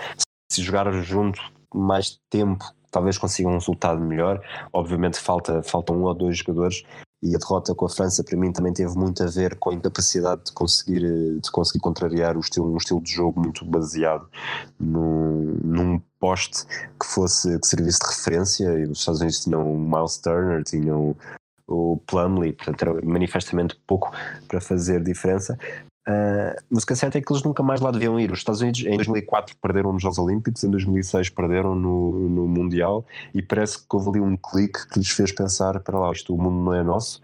[0.50, 1.40] se jogar junto
[1.74, 4.40] mais tempo, talvez consigam um resultado melhor.
[4.72, 6.84] Obviamente falta, faltam um ou dois jogadores
[7.24, 9.74] e a derrota com a França para mim também teve muito a ver com a
[9.74, 14.28] incapacidade de conseguir, de conseguir contrariar o estilo, um estilo de jogo muito baseado
[14.78, 16.66] num, num poste
[17.00, 21.16] que fosse que servisse de referência e os Estados Unidos tinham o Miles Turner, tinham
[21.66, 24.12] o Plumlee, portanto era manifestamente pouco
[24.46, 25.58] para fazer diferença.
[26.06, 28.30] Uh, mas o que é certo é que eles nunca mais lá deviam ir.
[28.30, 33.06] Os Estados Unidos em 2004 perderam nos Jogos Olímpicos, em 2006 perderam no, no Mundial
[33.32, 36.40] e parece que houve ali um clique que lhes fez pensar: para lá, isto o
[36.40, 37.22] mundo não é nosso.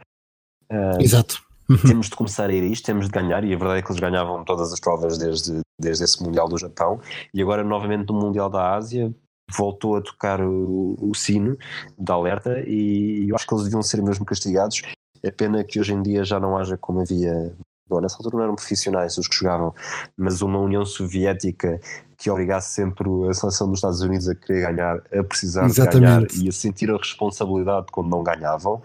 [0.72, 1.42] Uh, Exato.
[1.86, 3.90] temos de começar a ir a isto, temos de ganhar, e a verdade é que
[3.90, 7.00] eles ganhavam todas as provas desde, desde esse Mundial do Japão,
[7.34, 9.14] e agora novamente no Mundial da Ásia
[9.52, 11.56] voltou a tocar o, o sino
[11.98, 14.82] da alerta, e eu acho que eles deviam ser mesmo castigados.
[15.22, 17.52] É pena que hoje em dia já não haja como havia
[17.90, 19.74] Bom, nessa altura não eram profissionais os que jogavam,
[20.16, 21.80] mas uma União Soviética
[22.16, 26.48] que obrigasse sempre a seleção dos Estados Unidos a querer ganhar, a precisar ganhar e
[26.48, 28.80] a sentir a responsabilidade quando não ganhavam.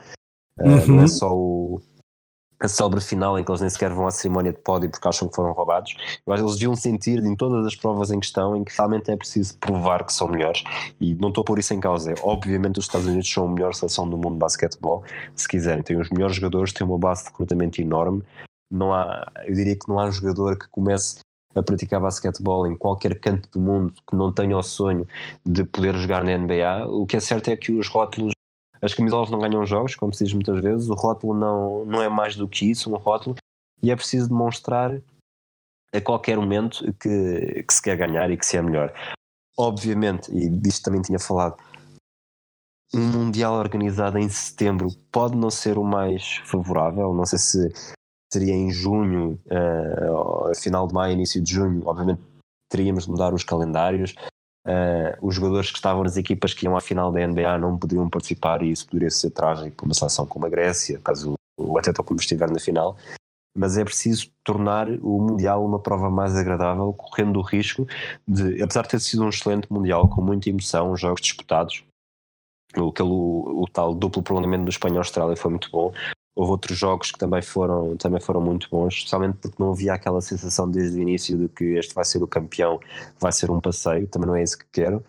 [0.59, 0.87] Uh, Uhum.
[0.87, 1.81] não é só o,
[2.59, 5.27] a célebre final em que eles nem sequer vão à cerimónia de pódio porque acham
[5.27, 5.95] que foram roubados.
[6.25, 9.11] Eu acho que eles deviam sentir em todas as provas em questão em que realmente
[9.11, 10.63] é preciso provar que são melhores
[10.99, 12.11] e não estou a pôr isso em causa.
[12.11, 15.03] É, Obviamente os Estados Unidos são a melhor seleção do mundo de basquetebol,
[15.35, 15.83] se quiserem.
[15.83, 18.23] Têm os melhores jogadores, têm uma base de recrutamento enorme.
[18.71, 21.19] Não há, eu diria que não há um jogador que comece
[21.55, 25.07] a praticar basquetebol em qualquer canto do mundo que não tenha o sonho
[25.45, 26.87] de poder jogar na NBA.
[26.87, 28.33] O que é certo é que os rótulos
[28.81, 32.09] as camisolas não ganham jogos, como se diz muitas vezes, o rótulo não, não é
[32.09, 33.35] mais do que isso, um rótulo,
[33.81, 35.01] e é preciso demonstrar
[35.93, 38.93] a qualquer momento que, que se quer ganhar e que se é melhor.
[39.57, 41.57] Obviamente, e disto também tinha falado,
[42.93, 47.73] um Mundial organizado em setembro pode não ser o mais favorável, não sei se
[48.37, 52.21] seria em junho, uh, final de maio, início de junho, obviamente
[52.69, 54.13] teríamos de mudar os calendários,
[54.67, 58.09] Uh, os jogadores que estavam nas equipas que iam à final da NBA não poderiam
[58.09, 62.01] participar e isso poderia ser trágico para uma seleção como a Grécia, caso o Atleta
[62.01, 62.97] como estiver na final.
[63.55, 67.85] Mas é preciso tornar o Mundial uma prova mais agradável, correndo o risco
[68.27, 71.83] de, apesar de ter sido um excelente Mundial, com muita emoção, jogos disputados,
[72.73, 75.93] aquele, o, o tal duplo prolongamento do Espanha-Austrália foi muito bom.
[76.35, 80.19] Houve outros jogos que também foram, também foram muito bons, especialmente porque não havia aquela
[80.19, 82.79] sensação desde o início de que este vai ser o campeão,
[83.19, 85.01] vai ser um passeio, também não é isso que quero,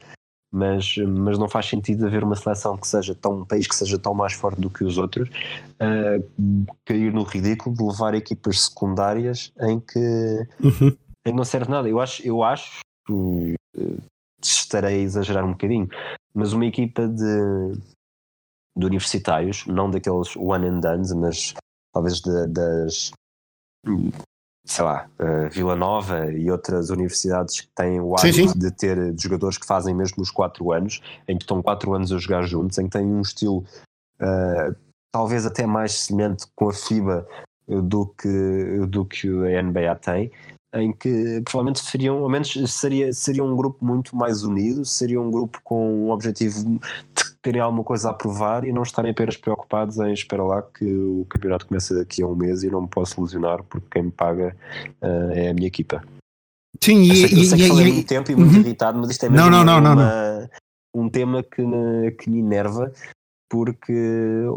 [0.53, 3.99] mas, mas não faz sentido haver uma seleção que seja tão, um país que seja
[3.99, 9.53] tão mais forte do que os outros, uh, cair no ridículo de levar equipas secundárias
[9.61, 9.99] em que,
[10.63, 10.97] Uhum.
[11.27, 11.89] em que não serve nada.
[11.89, 12.79] Eu acho, eu acho
[13.11, 13.55] uh,
[14.41, 15.89] estarei a exagerar um bocadinho,
[16.33, 17.73] mas uma equipa de
[18.77, 21.55] de universitários, não daqueles one and dones, mas
[21.93, 23.13] talvez de, das
[24.67, 28.59] sei lá, uh, Vila Nova e outras universidades que têm o Sim, hábito sim.
[28.59, 32.13] de ter de jogadores que fazem mesmo os 4 anos, em que estão 4 anos
[32.13, 33.65] a jogar juntos, em que têm um estilo
[34.21, 34.75] uh,
[35.13, 37.27] talvez até mais semelhante com a FIBA
[37.69, 40.31] do que, do que a NBA tem,
[40.75, 45.31] em que provavelmente seriam, ao menos seria, seria um grupo muito mais unido, seria um
[45.31, 49.99] grupo com um objetivo de terem alguma coisa a provar e não estarem apenas preocupados
[49.99, 53.23] em espera lá que o campeonato começa daqui a um mês e não me posso
[53.23, 54.57] lesionar porque quem me paga
[55.01, 56.03] uh, é a minha equipa.
[56.83, 58.61] Sim, e, eu sei, eu sei e- que falei e- muito tempo e muito Uhum.
[58.61, 60.51] irritado, mas isto é Não, mesmo não, não, não, uma-
[60.93, 62.93] um tema que me, que me enerva
[63.49, 63.93] porque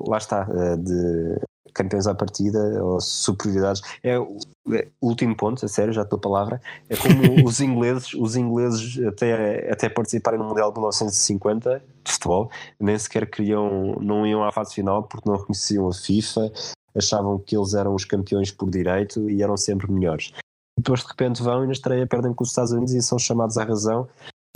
[0.07, 1.39] lá está, uh, de
[1.73, 3.81] campeões à partida ou superioridades.
[4.03, 4.37] É o
[4.71, 6.61] é último ponto, a sério, já a palavra.
[6.89, 12.51] É como os ingleses, os ingleses até, até participarem no Mundial de 1950 de futebol,
[12.79, 16.51] nem sequer queriam, não iam à fase final porque não reconheciam a FIFA,
[16.95, 20.33] achavam que eles eram os campeões por direito e eram sempre melhores.
[20.77, 23.57] Depois de repente vão e na estreia perdem com os Estados Unidos e são chamados
[23.57, 24.07] à razão.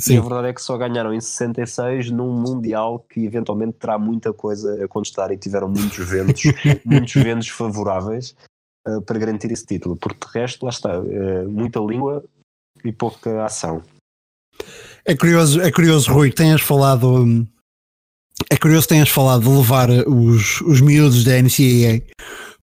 [0.03, 0.17] E Sim.
[0.17, 4.83] a verdade é que só ganharam em 66 num Mundial que eventualmente terá muita coisa
[4.83, 6.43] a contestar e tiveram muitos ventos,
[6.83, 8.35] muitos ventos favoráveis
[8.85, 9.95] uh, para garantir esse título.
[9.95, 12.21] Porque de resto, lá está, uh, muita língua
[12.83, 13.81] e pouca ação.
[15.05, 17.07] É curioso, é curioso, Rui, que tenhas falado.
[17.23, 17.47] hum,
[18.51, 22.01] É curioso que tenhas falado de levar os, os miúdos da NCAA,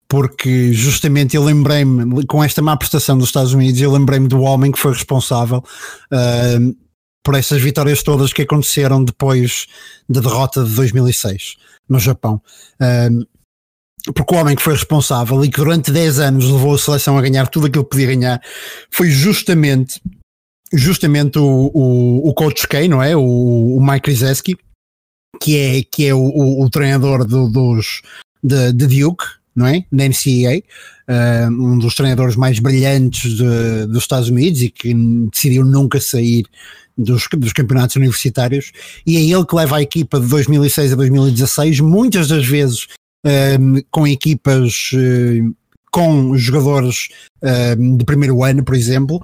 [0.07, 4.71] porque justamente eu lembrei-me, com esta má prestação dos Estados Unidos, eu lembrei-me do homem
[4.73, 5.65] que foi responsável
[6.13, 6.75] hum,
[7.25, 9.67] por essas vitórias todas que aconteceram depois
[10.09, 11.57] da derrota de 2006
[11.89, 12.41] no Japão.
[12.81, 13.25] Hum,
[14.15, 17.23] porque o homem que foi responsável e que durante 10 anos levou a seleção a
[17.23, 18.43] ganhar tudo aquilo que podia ganhar
[18.91, 20.01] foi justamente
[20.73, 23.15] justamente o, o, o Coach K, não é?
[23.17, 24.57] O, o Mike Krzyzewski,
[25.43, 28.03] que é, que é o, o, o treinador do- dos,
[28.43, 29.85] de, de Duke, não é?
[29.93, 30.63] Da NCAA,
[31.51, 34.95] um dos treinadores mais brilhantes de- dos Estados Unidos e que
[35.33, 36.47] decidiu nunca sair
[37.03, 38.73] dos, dos campeonatos universitários
[39.07, 42.87] e é ele que leva a equipa de 2006 a 2016, muitas das vezes
[43.25, 45.55] um, com equipas uh,
[45.91, 47.09] com jogadores
[47.77, 49.21] um, de primeiro ano, por exemplo,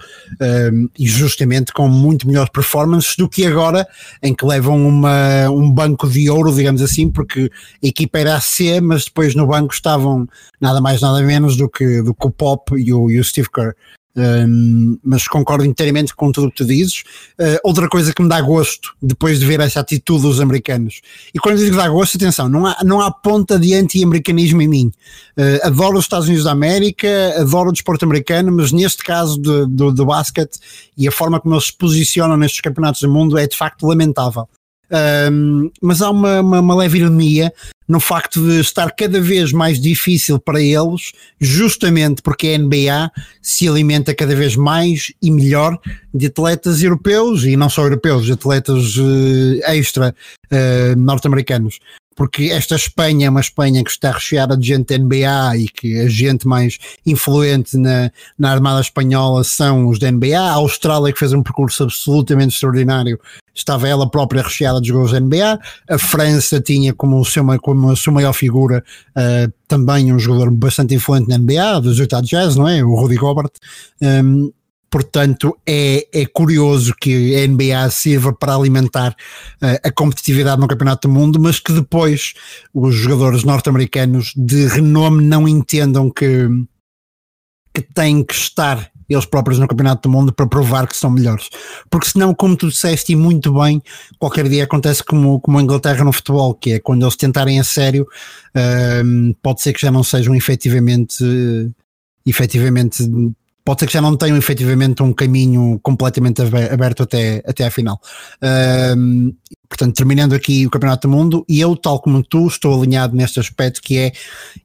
[0.72, 3.87] um, e justamente com muito melhores performances do que agora,
[4.22, 7.51] em que levam uma, um banco de ouro, digamos assim, porque
[7.83, 10.27] a equipa era a C, mas depois no banco estavam
[10.61, 13.49] nada mais nada menos do que, do que o Pop e o, e o Steve
[13.49, 13.74] Kerr.
[14.16, 17.02] Um, mas concordo inteiramente com tudo o que tu dizes.
[17.38, 21.02] Uh, outra coisa que me dá gosto depois de ver essa atitude dos americanos,
[21.34, 24.92] e quando digo dá gosto, atenção, não há, não há ponta de anti-americanismo em mim.
[25.36, 27.08] Uh, adoro os Estados Unidos da América,
[27.38, 30.58] adoro o desporto americano, mas neste caso do, do, do basquete
[30.96, 34.48] e a forma como eles se posicionam nestes campeonatos do mundo é de facto lamentável.
[34.89, 37.53] Um, mas há uma, uma, uma, leve ironia
[37.89, 43.11] no facto de estar cada vez mais difícil para eles, justamente porque a NBA
[43.43, 45.76] se alimenta cada vez mais e melhor
[46.14, 50.14] de atletas europeus e não só europeus, de atletas uh, extra
[50.53, 51.80] uh, norte-americanos
[52.16, 56.08] porque esta Espanha é uma Espanha que está recheada de gente NBA e que a
[56.08, 60.40] gente mais influente na, na Armada Espanhola são os da NBA.
[60.40, 63.20] A Austrália, que fez um percurso absolutamente extraordinário,
[63.54, 65.60] estava ela própria recheada de jogadores da NBA.
[65.90, 70.94] A França tinha como, seu, como a sua maior figura uh, também um jogador bastante
[70.94, 72.82] influente na NBA, dos Utah Jazz, não é?
[72.82, 73.52] O Rudy Gobert.
[74.00, 74.50] Um,
[74.91, 79.16] Portanto, é, é curioso que a NBA sirva para alimentar
[79.62, 82.34] uh, a competitividade no Campeonato do Mundo, mas que depois
[82.72, 86.49] os jogadores norte-americanos de renome não entendam que,
[87.74, 91.49] que têm que estar eles próprios no Campeonato do Mundo para provar que são melhores.
[91.91, 93.82] Porque senão, como tu disseste e muito bem,
[94.18, 97.64] qualquer dia acontece como, como a Inglaterra no futebol, que é quando eles tentarem a
[97.64, 101.72] sério, uh, pode ser que já não sejam efetivamente, uh,
[102.24, 103.05] efetivamente
[103.66, 108.00] pode ser que já não tenham efetivamente um caminho completamente aberto até, até à final.
[108.96, 109.34] Um,
[109.68, 113.40] portanto, terminando aqui o Campeonato do Mundo, e eu, tal como tu, estou alinhado neste
[113.40, 114.12] aspecto que é,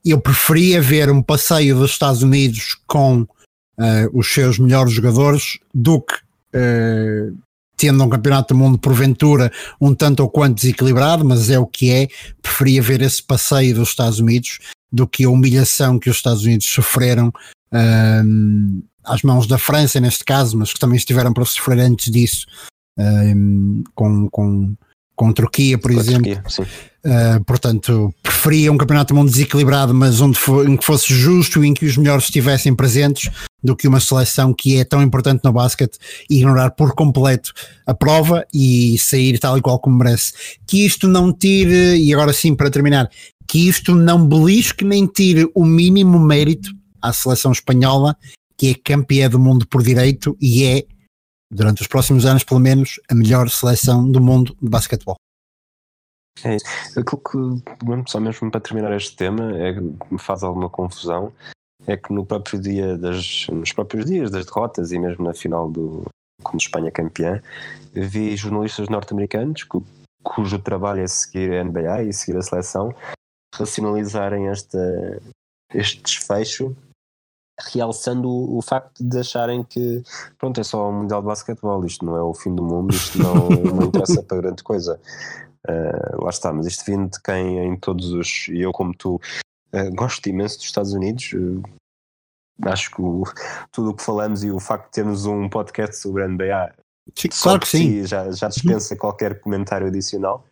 [0.05, 3.27] eu preferia ver um passeio dos Estados Unidos com uh,
[4.13, 6.13] os seus melhores jogadores do que
[6.55, 7.35] uh,
[7.75, 11.89] tendo um campeonato do mundo porventura um tanto ou quanto desequilibrado, mas é o que
[11.89, 12.07] é,
[12.39, 14.59] preferia ver esse passeio dos Estados Unidos
[14.91, 17.33] do que a humilhação que os Estados Unidos sofreram
[19.03, 22.45] às mãos da França, neste caso, mas que também estiveram para sofrer antes disso,
[22.97, 24.75] um, com, com,
[25.15, 26.23] com a Turquia, por com exemplo.
[26.23, 26.67] Turquia,
[27.05, 31.63] uh, portanto, preferia um campeonato do mundo desequilibrado, mas onde for, em que fosse justo
[31.63, 33.31] e em que os melhores estivessem presentes,
[33.63, 35.97] do que uma seleção que é tão importante no basquete
[36.29, 37.53] ignorar por completo
[37.85, 40.33] a prova e sair tal e qual como merece.
[40.65, 43.09] Que isto não tire, e agora sim para terminar,
[43.47, 46.71] que isto não belisque nem tire o mínimo mérito
[47.01, 48.15] à seleção espanhola
[48.61, 50.85] que é campeã do mundo por direito e é,
[51.49, 55.15] durante os próximos anos, pelo menos, a melhor seleção do mundo de basquetebol.
[56.43, 56.65] É isso.
[56.99, 59.81] Aquilo que, só mesmo para terminar este tema, é que
[60.13, 61.33] me faz alguma confusão,
[61.87, 65.67] é que no próprio dia das, nos próprios dias das derrotas e mesmo na final
[65.67, 66.03] do
[66.43, 67.41] como Espanha campeã,
[67.91, 69.65] vi jornalistas norte-americanos
[70.23, 72.93] cujo trabalho é seguir a NBA e seguir a seleção
[73.55, 74.77] racionalizarem esta,
[75.73, 76.75] este desfecho
[77.71, 80.03] realçando o, o, facto de acharem que
[80.37, 83.17] pronto, é só um mundial de basquetebol, isto não é o fim do mundo, isto
[83.17, 84.99] não, não interessa para grande coisa.
[85.67, 88.47] Uh, lá está, mas isto vindo de quem em todos os.
[88.47, 89.15] E eu, como tu,
[89.73, 91.33] uh, gosto imenso dos Estados Unidos.
[91.33, 91.61] Uh,
[92.63, 93.23] acho que o,
[93.71, 96.73] tudo o que falamos e o facto de termos um podcast sobre a NBA
[97.41, 98.05] claro que sim.
[98.05, 100.45] Já, já dispensa qualquer comentário adicional.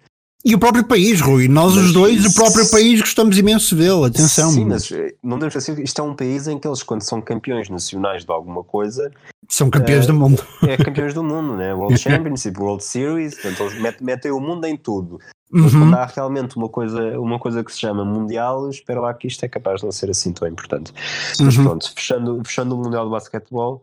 [0.43, 4.05] E o próprio país, Rui, nós mas, os dois, o próprio país gostamos imenso dele,
[4.05, 4.51] atenção.
[4.51, 7.21] Sim, mas eh, não devemos esquecer isto é um país em que eles, quando são
[7.21, 9.11] campeões nacionais de alguma coisa,
[9.49, 10.41] são campeões do mundo.
[10.65, 11.73] É campeões do mundo, né?
[11.73, 15.19] World Championship, World Series, portanto, eles metem, metem o mundo em tudo.
[15.51, 15.81] Mas uhum.
[15.81, 19.43] quando há realmente uma coisa, uma coisa que se chama Mundial, espera lá que isto
[19.43, 20.93] é capaz de não ser assim tão importante.
[21.39, 21.63] Mas uhum.
[21.63, 23.81] pronto, fechando, fechando o Mundial de Basquetebol,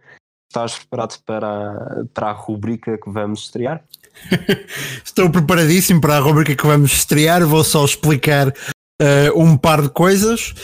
[0.48, 3.82] estás preparado para, para a rubrica que vamos estrear?
[5.04, 7.44] Estou preparadíssimo para a rubrica que vamos estrear.
[7.44, 10.54] Vou só explicar uh, um par de coisas.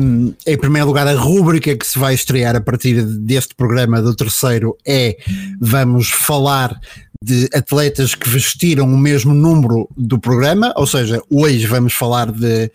[0.00, 4.14] Um, em primeiro lugar, a rubrica que se vai estrear a partir deste programa do
[4.14, 5.16] terceiro é
[5.60, 6.78] vamos falar
[7.22, 12.68] de atletas que vestiram o mesmo número do programa, ou seja, hoje vamos falar de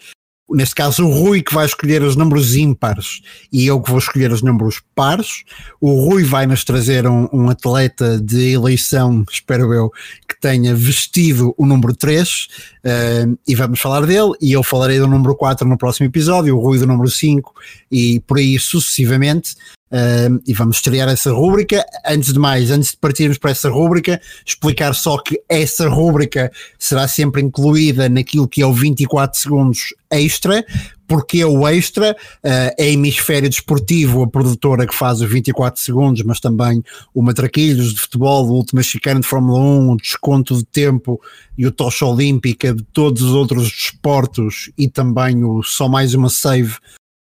[0.49, 3.21] neste caso o Rui que vai escolher os números ímpares
[3.51, 5.43] e eu que vou escolher os números pares.
[5.81, 9.91] O Rui vai nos trazer um, um, atleta de eleição, espero eu,
[10.27, 12.47] que tenha vestido o número 3 uh,
[12.83, 14.33] eh, e vamos falar dele.
[14.41, 17.53] E eu falarei do número 4 no próximo episódio, o Rui do número 5
[17.91, 19.55] e por aí sucessivamente.
[19.89, 21.85] Uh, e vamos estrear essa rúbrica.
[22.05, 27.07] Antes de mais, antes de partirmos para essa rúbrica, explicar só que essa rúbrica será
[27.07, 30.65] sempre incluída naquilo que é o 24 segundos extra,
[31.07, 36.41] porque o extra, uh, é Hemisfério Desportivo, a produtora que faz os 24 segundos, mas
[36.41, 36.83] também
[37.13, 41.21] o Matraquilhos de futebol, o Último Mexicano de Fórmula 1, o Desconto de Tempo
[41.57, 46.29] e o Tocha Olímpica de todos os outros desportos e também o Só Mais Uma
[46.29, 46.75] Save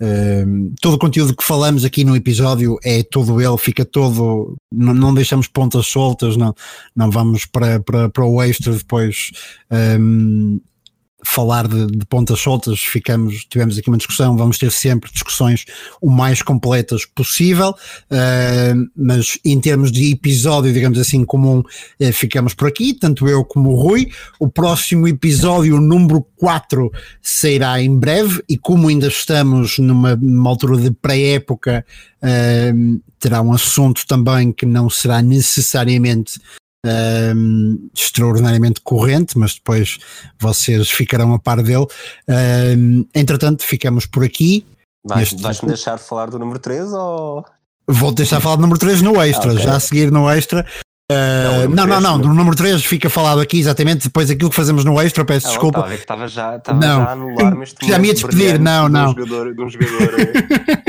[0.00, 4.92] uh, todo o conteúdo que falamos aqui no episódio é todo ele, fica todo, não,
[4.92, 6.54] não deixamos pontas soltas, não,
[6.94, 9.30] não vamos para, para, para o extra depois.
[9.70, 10.60] Um,
[11.24, 15.64] falar de, de, pontas soltas, ficamos, tivemos aqui uma discussão, vamos ter sempre discussões
[16.00, 22.54] o mais completas possível, uh, mas em termos de episódio, digamos assim, comum, uh, ficamos
[22.54, 24.10] por aqui, tanto eu como o Rui.
[24.38, 26.90] O próximo episódio, número 4,
[27.22, 31.84] sairá em breve, e como ainda estamos numa, numa altura de pré-época,
[32.22, 36.38] uh, terá um assunto também que não será necessariamente
[36.84, 39.98] um, extraordinariamente corrente, mas depois
[40.38, 41.86] vocês ficarão a par dele.
[42.28, 44.66] Um, entretanto, ficamos por aqui.
[45.04, 47.44] Vais-me vais deixar falar do número 3 ou.
[47.88, 49.64] Vou deixar falar do número 3 no extra, ah, okay.
[49.64, 50.66] já a seguir no extra.
[51.08, 54.84] Uh, não, não, não, do número 3 fica falado aqui exatamente depois aquilo que fazemos
[54.84, 55.78] no extra, peço ah, desculpa.
[55.78, 59.14] Estava, estava já, estava não, já a anular Já me ia despedir, não, não.
[59.14, 60.12] De um jogador, de um jogador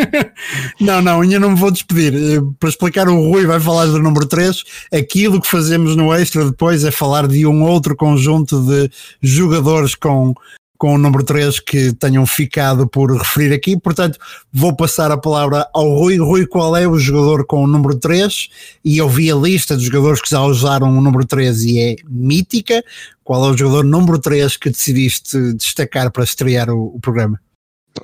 [0.81, 2.15] não, não, ainda não me vou despedir.
[2.15, 4.63] Eh, para explicar, o Rui vai falar do número 3.
[4.91, 8.89] Aquilo que fazemos no extra depois é falar de um outro conjunto de
[9.21, 10.33] jogadores com
[10.77, 13.79] com o número 3 que tenham ficado por referir aqui.
[13.79, 14.19] Portanto,
[14.51, 16.17] vou passar a palavra ao Rui.
[16.17, 18.49] Rui, qual é o jogador com o número 3?
[18.83, 21.95] E eu vi a lista dos jogadores que já usaram o número 3 e é
[22.07, 22.83] mítica.
[23.23, 27.39] Qual é o jogador número 3 que decidiste destacar para estrear o, o programa?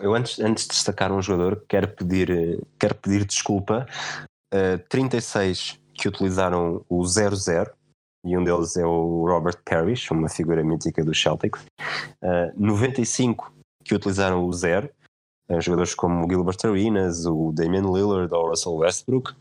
[0.02, 3.86] Eu antes, antes de destacar um jogador, quero pedir, quero pedir desculpa.
[4.54, 7.36] Uh, 36 que utilizaram o 00
[8.24, 11.62] e um deles é o Robert Parrish, uma figura mítica do Celtics.
[12.22, 13.52] Uh, ah, 95
[13.84, 14.90] que utilizaram o zero,
[15.50, 19.36] uh, jogadores como o Gilbert Arenas, o Damian Lillard ou o Russell Westbrook.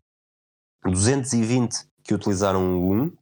[0.85, 3.13] 220 que utilizaram o 1,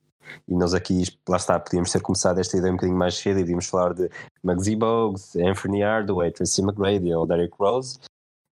[0.48, 3.42] e nós aqui, lá está, podíamos ter começado esta ideia um bocadinho mais cedo e
[3.42, 4.08] podíamos falar de
[4.42, 7.98] Muggsy Bogues, Anthony Hardaway, Tracy McGrady ou Derrick Rose,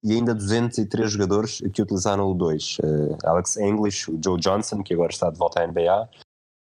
[0.05, 2.79] e ainda 203 jogadores que utilizaram o 2.
[2.79, 6.09] Uh, Alex English, o Joe Johnson, que agora está de volta à NBA,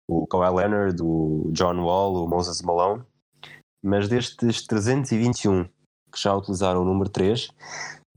[0.08, 3.04] o Kawhi Leonard, o John Wall, o Moses Malone,
[3.84, 5.66] mas destes 321
[6.12, 7.50] que já utilizaram o número 3,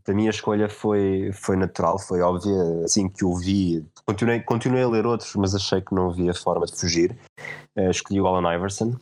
[0.05, 4.83] para mim a escolha foi, foi natural, foi óbvia, assim que o vi, continuei, continuei
[4.83, 7.19] a ler outros, mas achei que não havia forma de fugir,
[7.77, 8.97] uh, escolhi o Allen Iverson,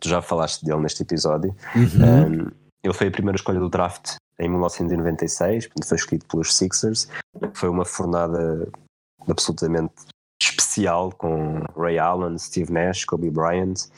[0.00, 2.44] tu já falaste dele neste episódio, uhum.
[2.44, 2.50] um,
[2.82, 7.08] ele foi a primeira escolha do draft em 1996, foi escolhido pelos Sixers,
[7.54, 8.68] foi uma fornada
[9.28, 9.94] absolutamente
[10.52, 13.88] especial com Ray Allen, Steve Nash, Kobe Bryant.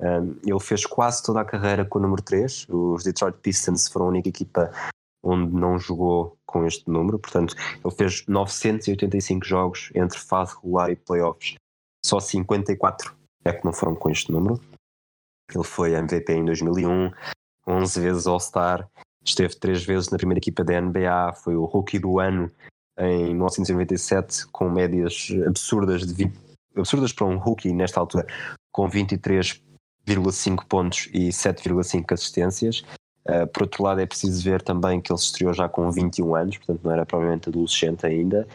[0.00, 2.66] Um, ele fez quase toda a carreira com o número 3.
[2.68, 4.70] Os Detroit Pistons foram a única equipa
[5.22, 10.96] onde não jogou com este número, portanto, ele fez 985 jogos entre fase regular e
[10.96, 11.54] playoffs.
[12.04, 14.60] Só 54 é que não foram com este número.
[15.52, 17.10] Ele foi MVP em 2001,
[17.66, 18.86] 11 vezes All-Star,
[19.24, 22.50] esteve 3 vezes na primeira equipa da NBA, foi o Rookie do ano
[22.98, 26.34] em 1997 com médias absurdas de 20,
[26.76, 28.26] absurdas para um rookie nesta altura
[28.72, 32.84] com 23,5 pontos e 7,5 assistências.
[33.26, 36.34] Uh, por outro lado, é preciso ver também que ele se estreou já com 21
[36.34, 38.46] anos, portanto não era provavelmente adolescente ainda.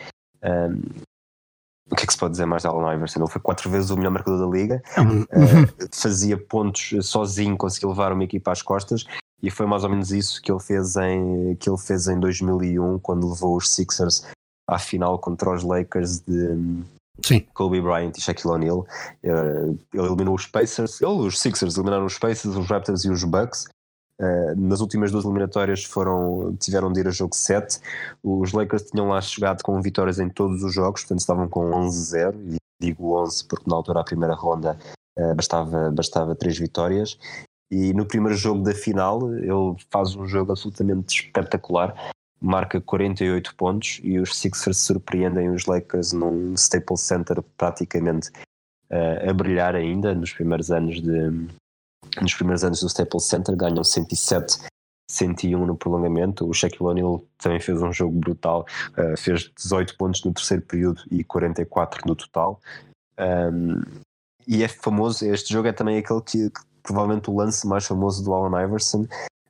[0.44, 0.82] Um,
[1.92, 3.20] o que é que se pode dizer mais de Allen Iverson?
[3.20, 8.14] Ele foi quatro vezes o melhor marcador da liga, uh, fazia pontos sozinho, conseguia levar
[8.14, 9.06] uma equipa às costas
[9.42, 13.00] e foi mais ou menos isso que ele fez em, que ele fez em 2001,
[13.00, 14.26] quando levou os Sixers
[14.68, 16.84] à final contra os Lakers de
[17.24, 17.46] Sim.
[17.54, 18.86] Kobe Bryant e Shaquille O'Neal.
[19.24, 23.24] Eh, ele eliminou os Pacers, ele, os Sixers eliminaram os Pacers, os Raptors e os
[23.24, 23.68] Bucks.
[24.22, 27.80] Uh, nas últimas duas eliminatórias foram, tiveram de ir a jogo 7.
[28.22, 32.36] Os Lakers tinham lá chegado com vitórias em todos os jogos, portanto estavam com 11-0.
[32.54, 34.78] E digo 11 porque na altura a primeira ronda
[35.18, 37.18] uh, bastava, bastava três vitórias.
[37.72, 41.94] E no primeiro jogo da final, ele faz um jogo absolutamente espetacular,
[42.42, 48.30] marca 48 pontos e os Sixers surpreendem os Lakers num Staples Center praticamente
[48.90, 51.48] uh, a brilhar ainda nos primeiros anos de
[52.22, 54.60] nos primeiros anos do Staples Center ganham 107
[55.10, 56.48] 101 no prolongamento.
[56.48, 61.02] O Shaquille O'Neal também fez um jogo brutal, uh, fez 18 pontos no terceiro período
[61.12, 62.60] e 44 no total.
[63.20, 63.82] Um,
[64.48, 68.24] e é famoso, este jogo é também aquele que, que, provavelmente o lance mais famoso
[68.24, 69.06] do Allen Iverson,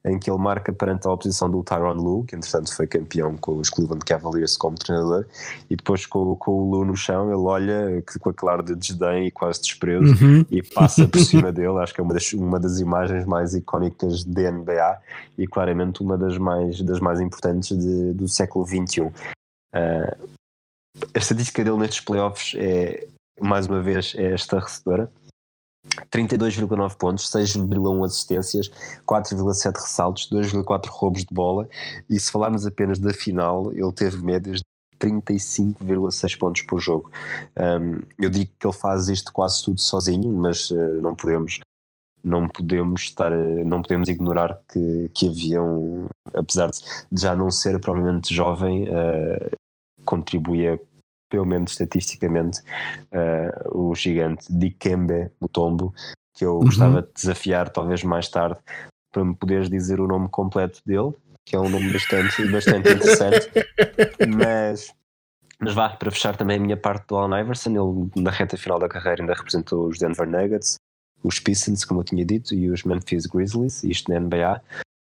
[0.05, 3.57] em que ele marca perante a oposição do Tyron Lue, que entretanto foi campeão com
[3.57, 5.25] os Cleveland Cavaliers como treinador,
[5.69, 9.27] e depois com, com o Lue no chão, ele olha com aquele ar de desdém
[9.27, 10.45] e quase desprezo Uhum.
[10.51, 11.79] e passa por cima dele.
[11.79, 14.97] Acho que é uma das, uma das imagens mais icónicas de NBA
[15.37, 19.01] e claramente uma das mais, das mais importantes de, do século XXI.
[19.01, 20.29] Uh,
[21.13, 23.07] a estatística dele nestes playoffs é,
[23.39, 25.09] mais uma vez, é estarrecedora.
[26.11, 28.69] 32,9 pontos, 6,1 assistências,
[29.07, 31.67] 4,7 ressaltos, 2,4 roubos de bola.
[32.09, 34.63] E se falarmos apenas da final, ele teve médias de
[34.99, 37.11] 35,6 pontos por jogo.
[37.57, 41.59] Um, eu digo que ele faz isto quase tudo sozinho, mas uh, não podemos
[42.21, 47.79] não podemos estar não podemos ignorar que, que havia um, apesar de já não ser
[47.79, 49.57] provavelmente jovem uh,
[50.03, 50.77] contribuía
[51.29, 52.61] pelo menos estatisticamente
[53.11, 55.93] uh, o gigante Dikembe Mutombo
[56.33, 56.65] que eu Uhum.
[56.65, 58.57] gostava de desafiar talvez mais tarde
[59.11, 61.13] para me poderes dizer o nome completo dele
[61.45, 63.49] que é um nome bastante, bastante interessante
[64.27, 64.93] mas
[65.61, 68.79] mas vá, para fechar também a minha parte do Allen Iverson, ele na reta final
[68.79, 70.75] da carreira ainda representou os Denver Nuggets,
[71.21, 74.61] os Pistons, como eu tinha dito, e os Memphis Grizzlies, isto na NBA,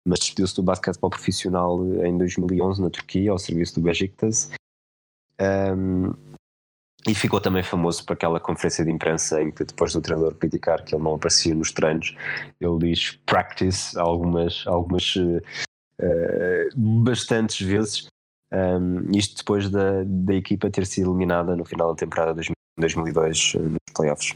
[0.07, 4.53] mas despediu-se do basquetebol profissional em 2011 na Turquia, ao serviço do Besiktas.
[5.41, 6.13] Um,
[7.07, 10.85] e ficou também famoso por aquela conferência de imprensa em que depois do treinador criticar
[10.85, 12.17] que ele não aparecia nos treinos,
[12.61, 15.41] ele diz practice algumas, algumas uh,
[16.77, 18.09] bastantes vezes.
[18.53, 23.55] Um, isto depois da, da equipa ter sido eliminada no final da temporada de 2002
[23.55, 24.35] uh, nos playoffs.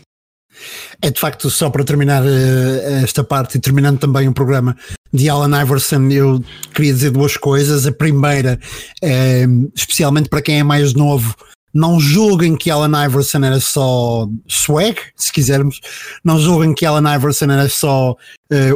[1.00, 4.76] É de facto, só para terminar uh, esta parte e terminando também o programa
[5.12, 6.42] de Alan Iverson, eu
[6.74, 7.86] queria dizer duas coisas.
[7.86, 8.58] A primeira,
[9.02, 9.44] é,
[9.74, 11.34] especialmente para quem é mais novo,
[11.72, 15.80] não julguem que Alan Iverson era só swag, se quisermos,
[16.24, 18.16] não julguem que Alan Iverson era só uh,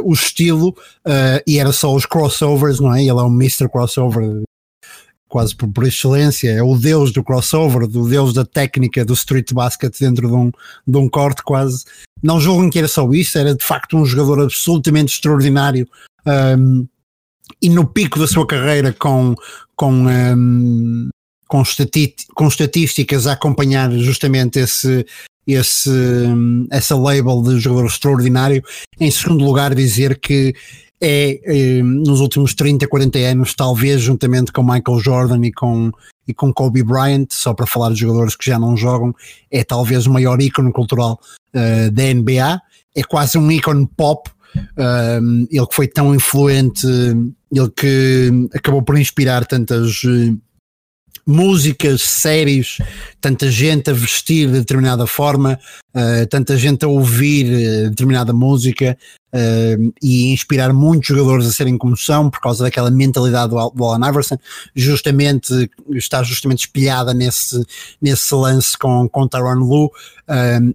[0.03, 3.01] o estilo uh, e era só os crossovers, não é?
[3.01, 3.69] Ele é um Mr.
[3.69, 4.43] Crossover
[5.35, 9.51] quase por, por, excelência, é o deus do crossover, do deus da técnica do street
[9.51, 10.49] basket dentro de um,
[10.87, 11.83] de um corte quase.
[12.23, 15.85] Não julguem que era só isso, era de facto um jogador absolutamente extraordinário
[16.57, 16.87] um,
[17.61, 19.35] e no pico da sua carreira com,
[19.75, 21.09] com, um,
[21.49, 21.63] com,
[22.33, 25.05] com estatísticas a acompanhar justamente esse,
[25.45, 25.91] esse,
[26.71, 28.63] essa label de jogador extraordinário.
[28.97, 30.55] Em segundo lugar, dizer que
[31.01, 35.91] é, é, nos últimos 30, 40 anos, talvez juntamente com Michael Jordan e com,
[36.27, 39.13] e com Kobe Bryant, só para falar de jogadores que já não jogam,
[39.51, 41.19] é talvez o maior ícone cultural
[41.53, 42.61] uh, da NBA,
[42.95, 44.29] é quase um ícone pop.
[44.77, 50.39] Um, ele que foi tão influente, ele que acabou por inspirar tantas uh,
[51.25, 52.77] músicas, séries,
[53.19, 55.59] tanta gente a vestir de determinada forma,
[55.95, 58.97] uh, tanta gente a ouvir uh, determinada música
[59.33, 63.83] uh, e inspirar muitos jogadores a serem como são por causa daquela mentalidade do, do
[63.83, 64.37] Allen Iverson,
[64.75, 67.65] justamente está justamente espelhada nesse,
[68.01, 69.89] nesse lance com, com Tyron Lue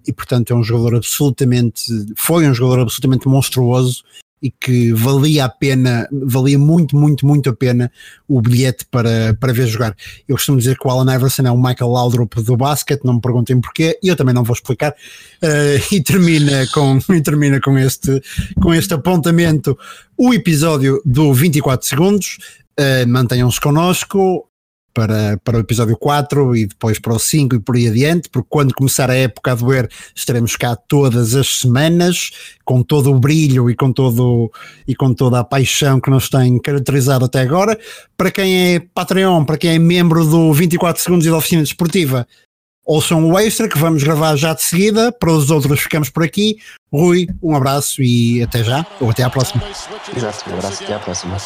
[0.07, 1.81] e portanto é um jogador absolutamente,
[2.15, 4.03] foi um jogador absolutamente monstruoso
[4.41, 7.91] e que valia a pena, valia muito, muito, muito a pena
[8.27, 9.95] o bilhete para, para ver jogar.
[10.27, 13.21] Eu costumo dizer que o Alan Iverson é o Michael Laudrup do basquete, não me
[13.21, 14.91] perguntem porquê, e eu também não vou explicar.
[15.43, 18.21] Uh, e termina com, e termina com este,
[18.61, 19.77] com este apontamento
[20.17, 22.37] o episódio do 24 segundos.
[22.79, 24.50] Uh, Mantenham-se connosco
[24.93, 28.47] para, para o episódio 4 e depois para o 5 e por aí adiante, porque
[28.49, 32.31] quando começar a época a doer estaremos cá todas as semanas,
[32.63, 34.51] com todo o brilho e com, todo,
[34.87, 37.77] e com toda a paixão que nos tem caracterizado até agora.
[38.15, 42.27] Para quem é Patreon, para quem é membro do 24 Segundos e da Oficina Desportiva,
[42.85, 45.11] ouçam o extra que vamos gravar já de seguida.
[45.11, 46.57] Para os outros ficamos por aqui.
[46.91, 49.63] Rui, um abraço e até já, ou até à próxima.
[50.15, 51.37] Exato, um abraço até à próxima.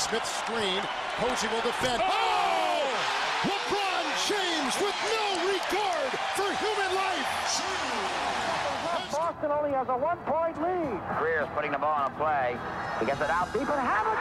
[11.65, 12.57] Putting the ball on a play.
[12.99, 14.14] He gets it out deep, and it.